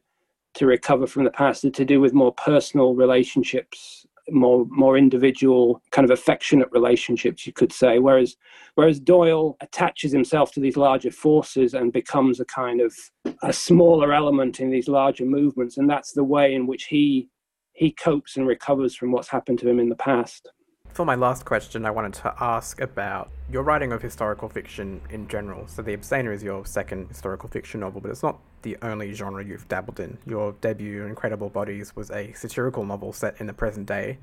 to 0.56 0.66
recover 0.66 1.06
from 1.06 1.24
the 1.24 1.30
past 1.30 1.62
to 1.72 1.84
do 1.84 2.00
with 2.00 2.12
more 2.12 2.32
personal 2.32 2.94
relationships 2.94 4.06
more 4.30 4.66
more 4.70 4.98
individual 4.98 5.80
kind 5.92 6.04
of 6.04 6.10
affectionate 6.10 6.68
relationships 6.72 7.46
you 7.46 7.52
could 7.52 7.72
say. 7.72 7.98
Whereas 7.98 8.36
whereas 8.74 8.98
Doyle 8.98 9.56
attaches 9.60 10.12
himself 10.12 10.52
to 10.52 10.60
these 10.60 10.76
larger 10.76 11.10
forces 11.10 11.74
and 11.74 11.92
becomes 11.92 12.40
a 12.40 12.44
kind 12.44 12.80
of 12.80 12.94
a 13.42 13.52
smaller 13.52 14.12
element 14.12 14.60
in 14.60 14.70
these 14.70 14.88
larger 14.88 15.24
movements 15.24 15.78
and 15.78 15.88
that's 15.88 16.12
the 16.12 16.24
way 16.24 16.54
in 16.54 16.66
which 16.66 16.84
he 16.84 17.28
he 17.72 17.92
copes 17.92 18.36
and 18.36 18.46
recovers 18.46 18.96
from 18.96 19.12
what's 19.12 19.28
happened 19.28 19.58
to 19.60 19.68
him 19.68 19.78
in 19.78 19.88
the 19.88 19.96
past 19.96 20.50
For 20.96 21.04
my 21.04 21.14
last 21.14 21.44
question, 21.44 21.84
I 21.84 21.90
wanted 21.90 22.14
to 22.14 22.34
ask 22.40 22.80
about 22.80 23.28
your 23.52 23.62
writing 23.62 23.92
of 23.92 24.00
historical 24.00 24.48
fiction 24.48 25.02
in 25.10 25.28
general. 25.28 25.68
So, 25.68 25.82
The 25.82 25.92
Abstainer 25.92 26.32
is 26.32 26.42
your 26.42 26.64
second 26.64 27.08
historical 27.08 27.50
fiction 27.50 27.80
novel, 27.80 28.00
but 28.00 28.10
it's 28.10 28.22
not 28.22 28.38
the 28.62 28.78
only 28.80 29.12
genre 29.12 29.44
you've 29.44 29.68
dabbled 29.68 30.00
in. 30.00 30.16
Your 30.24 30.52
debut, 30.62 31.04
Incredible 31.04 31.50
Bodies, 31.50 31.94
was 31.94 32.10
a 32.10 32.32
satirical 32.32 32.82
novel 32.86 33.12
set 33.12 33.38
in 33.42 33.46
the 33.46 33.52
present 33.52 33.86
day 33.86 34.16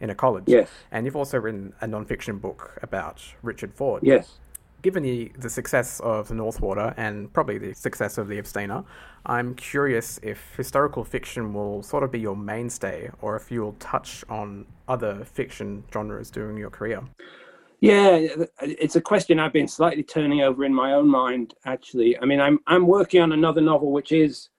in 0.00 0.08
a 0.08 0.14
college. 0.14 0.44
Yes. 0.46 0.70
And 0.90 1.04
you've 1.04 1.14
also 1.14 1.38
written 1.38 1.74
a 1.82 1.86
non-fiction 1.86 2.38
book 2.38 2.78
about 2.80 3.22
Richard 3.42 3.74
Ford. 3.74 4.02
Yes. 4.02 4.38
Given 4.84 5.04
the, 5.04 5.32
the 5.38 5.48
success 5.48 5.98
of 6.00 6.28
The 6.28 6.34
North 6.34 6.60
Water 6.60 6.92
and 6.98 7.32
probably 7.32 7.56
the 7.56 7.72
success 7.72 8.18
of 8.18 8.28
The 8.28 8.36
Abstainer, 8.36 8.84
I'm 9.24 9.54
curious 9.54 10.20
if 10.22 10.54
historical 10.58 11.04
fiction 11.04 11.54
will 11.54 11.82
sort 11.82 12.04
of 12.04 12.12
be 12.12 12.20
your 12.20 12.36
mainstay 12.36 13.08
or 13.22 13.34
if 13.34 13.50
you'll 13.50 13.76
touch 13.78 14.24
on 14.28 14.66
other 14.86 15.24
fiction 15.24 15.84
genres 15.90 16.30
during 16.30 16.58
your 16.58 16.68
career. 16.68 17.02
Yeah, 17.80 18.26
it's 18.60 18.94
a 18.94 19.00
question 19.00 19.40
I've 19.40 19.54
been 19.54 19.68
slightly 19.68 20.02
turning 20.02 20.42
over 20.42 20.66
in 20.66 20.74
my 20.74 20.92
own 20.92 21.08
mind. 21.08 21.54
Actually, 21.64 22.18
I 22.18 22.26
mean, 22.26 22.42
I'm 22.42 22.58
I'm 22.66 22.86
working 22.86 23.22
on 23.22 23.32
another 23.32 23.62
novel 23.62 23.90
which 23.90 24.12
is 24.12 24.50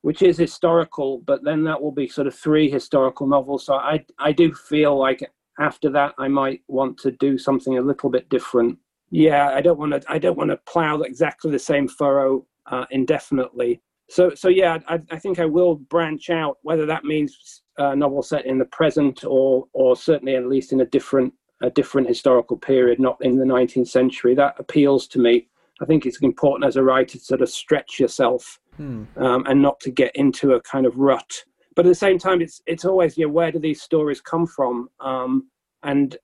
which 0.00 0.22
is 0.22 0.38
historical, 0.38 1.18
but 1.26 1.44
then 1.44 1.62
that 1.64 1.82
will 1.82 1.92
be 1.92 2.08
sort 2.08 2.26
of 2.26 2.34
three 2.34 2.70
historical 2.70 3.26
novels. 3.26 3.66
So 3.66 3.74
I 3.74 4.02
I 4.18 4.32
do 4.32 4.54
feel 4.54 4.98
like 4.98 5.30
after 5.58 5.90
that 5.90 6.14
I 6.16 6.28
might 6.28 6.62
want 6.68 6.96
to 7.00 7.10
do 7.10 7.36
something 7.36 7.76
a 7.76 7.82
little 7.82 8.08
bit 8.08 8.30
different 8.30 8.78
yeah, 9.10 9.50
I 9.50 9.60
don't 9.60 9.78
want 9.78 9.92
to. 9.92 10.02
I 10.08 10.18
don't 10.18 10.36
want 10.36 10.50
to 10.50 10.56
plow 10.58 11.00
exactly 11.00 11.50
the 11.50 11.58
same 11.58 11.88
furrow 11.88 12.46
uh, 12.66 12.84
indefinitely. 12.90 13.80
So, 14.10 14.34
so 14.34 14.48
yeah, 14.48 14.78
I, 14.88 15.00
I, 15.10 15.18
think 15.18 15.38
I 15.38 15.44
will 15.44 15.76
branch 15.76 16.30
out. 16.30 16.58
Whether 16.62 16.86
that 16.86 17.04
means 17.04 17.62
a 17.76 17.94
novel 17.94 18.22
set 18.22 18.46
in 18.46 18.58
the 18.58 18.64
present, 18.66 19.24
or 19.24 19.66
or 19.72 19.96
certainly 19.96 20.36
at 20.36 20.46
least 20.46 20.72
in 20.72 20.80
a 20.80 20.86
different 20.86 21.32
a 21.62 21.70
different 21.70 22.08
historical 22.08 22.56
period, 22.56 23.00
not 23.00 23.16
in 23.20 23.36
the 23.36 23.44
19th 23.44 23.88
century, 23.88 24.34
that 24.34 24.54
appeals 24.58 25.06
to 25.08 25.18
me. 25.18 25.48
I 25.80 25.84
think 25.84 26.06
it's 26.06 26.20
important 26.20 26.68
as 26.68 26.76
a 26.76 26.82
writer 26.82 27.18
to 27.18 27.24
sort 27.24 27.42
of 27.42 27.48
stretch 27.48 27.98
yourself 28.00 28.60
hmm. 28.76 29.04
um, 29.16 29.44
and 29.46 29.62
not 29.62 29.80
to 29.80 29.90
get 29.90 30.14
into 30.16 30.52
a 30.52 30.62
kind 30.62 30.86
of 30.86 30.96
rut. 30.96 31.44
But 31.74 31.86
at 31.86 31.90
the 31.90 31.94
same 31.94 32.18
time, 32.18 32.42
it's 32.42 32.60
it's 32.66 32.84
always 32.84 33.16
you 33.16 33.26
know 33.26 33.32
where 33.32 33.52
do 33.52 33.58
these 33.58 33.80
stories 33.80 34.20
come 34.20 34.46
from? 34.46 34.88
Um, 35.00 35.48
and 35.82 36.16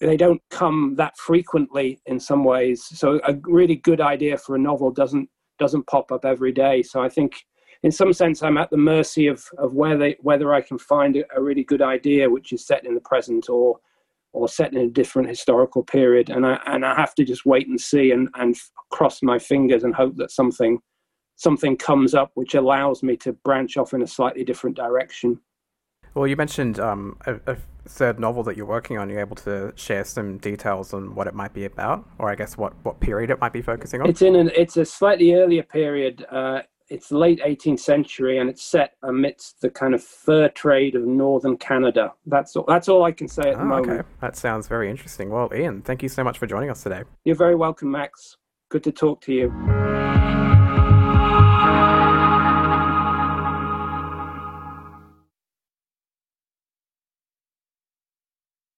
they 0.00 0.16
don't 0.16 0.42
come 0.50 0.94
that 0.96 1.16
frequently 1.16 2.00
in 2.06 2.18
some 2.20 2.44
ways. 2.44 2.84
So 2.84 3.20
a 3.26 3.34
really 3.44 3.76
good 3.76 4.00
idea 4.00 4.38
for 4.38 4.56
a 4.56 4.58
novel 4.58 4.90
doesn't 4.90 5.28
doesn't 5.58 5.86
pop 5.86 6.10
up 6.10 6.24
every 6.24 6.52
day. 6.52 6.82
So 6.82 7.00
I 7.00 7.08
think 7.08 7.44
in 7.82 7.92
some 7.92 8.12
sense 8.12 8.42
I'm 8.42 8.58
at 8.58 8.70
the 8.70 8.76
mercy 8.76 9.26
of 9.26 9.44
of 9.58 9.74
where 9.74 9.96
they, 9.96 10.16
whether 10.20 10.52
I 10.54 10.60
can 10.60 10.78
find 10.78 11.16
a, 11.16 11.40
really 11.40 11.64
good 11.64 11.82
idea 11.82 12.28
which 12.28 12.52
is 12.52 12.66
set 12.66 12.84
in 12.84 12.94
the 12.94 13.00
present 13.00 13.48
or 13.48 13.78
or 14.32 14.48
set 14.48 14.72
in 14.72 14.80
a 14.80 14.88
different 14.88 15.28
historical 15.28 15.82
period. 15.82 16.30
And 16.30 16.46
I 16.46 16.60
and 16.66 16.84
I 16.84 16.94
have 16.94 17.14
to 17.16 17.24
just 17.24 17.46
wait 17.46 17.68
and 17.68 17.80
see 17.80 18.10
and 18.10 18.28
and 18.34 18.56
cross 18.90 19.22
my 19.22 19.38
fingers 19.38 19.84
and 19.84 19.94
hope 19.94 20.16
that 20.16 20.30
something 20.30 20.80
something 21.36 21.76
comes 21.76 22.14
up 22.14 22.30
which 22.34 22.54
allows 22.54 23.02
me 23.02 23.16
to 23.16 23.32
branch 23.32 23.76
off 23.76 23.92
in 23.92 24.02
a 24.02 24.06
slightly 24.06 24.44
different 24.44 24.76
direction. 24.76 25.40
Well, 26.14 26.28
you 26.28 26.36
mentioned 26.36 26.78
um, 26.78 27.16
a, 27.26 27.34
a, 27.46 27.56
third 27.86 28.18
novel 28.18 28.42
that 28.44 28.56
you're 28.56 28.66
working 28.66 28.98
on. 28.98 29.08
You're 29.08 29.20
able 29.20 29.36
to 29.36 29.72
share 29.76 30.04
some 30.04 30.38
details 30.38 30.92
on 30.92 31.14
what 31.14 31.26
it 31.26 31.34
might 31.34 31.52
be 31.52 31.64
about, 31.64 32.08
or 32.18 32.30
I 32.30 32.34
guess 32.34 32.56
what, 32.56 32.72
what 32.84 33.00
period 33.00 33.30
it 33.30 33.40
might 33.40 33.52
be 33.52 33.62
focusing 33.62 34.00
on. 34.00 34.08
It's 34.08 34.22
in 34.22 34.36
an 34.36 34.50
it's 34.56 34.76
a 34.76 34.84
slightly 34.84 35.34
earlier 35.34 35.62
period. 35.62 36.26
Uh, 36.30 36.62
it's 36.90 37.10
late 37.10 37.40
18th 37.40 37.80
century, 37.80 38.38
and 38.38 38.50
it's 38.50 38.62
set 38.62 38.92
amidst 39.02 39.60
the 39.62 39.70
kind 39.70 39.94
of 39.94 40.02
fur 40.02 40.48
trade 40.50 40.94
of 40.94 41.04
northern 41.04 41.56
Canada. 41.56 42.12
That's 42.26 42.56
all. 42.56 42.64
That's 42.68 42.88
all 42.88 43.04
I 43.04 43.12
can 43.12 43.28
say 43.28 43.50
at 43.50 43.56
oh, 43.56 43.58
the 43.58 43.64
moment. 43.64 44.00
Okay, 44.00 44.08
that 44.20 44.36
sounds 44.36 44.68
very 44.68 44.90
interesting. 44.90 45.30
Well, 45.30 45.50
Ian, 45.54 45.82
thank 45.82 46.02
you 46.02 46.08
so 46.08 46.22
much 46.22 46.38
for 46.38 46.46
joining 46.46 46.70
us 46.70 46.82
today. 46.82 47.02
You're 47.24 47.36
very 47.36 47.54
welcome, 47.54 47.90
Max. 47.90 48.36
Good 48.70 48.84
to 48.84 48.92
talk 48.92 49.20
to 49.22 49.32
you. 49.32 50.03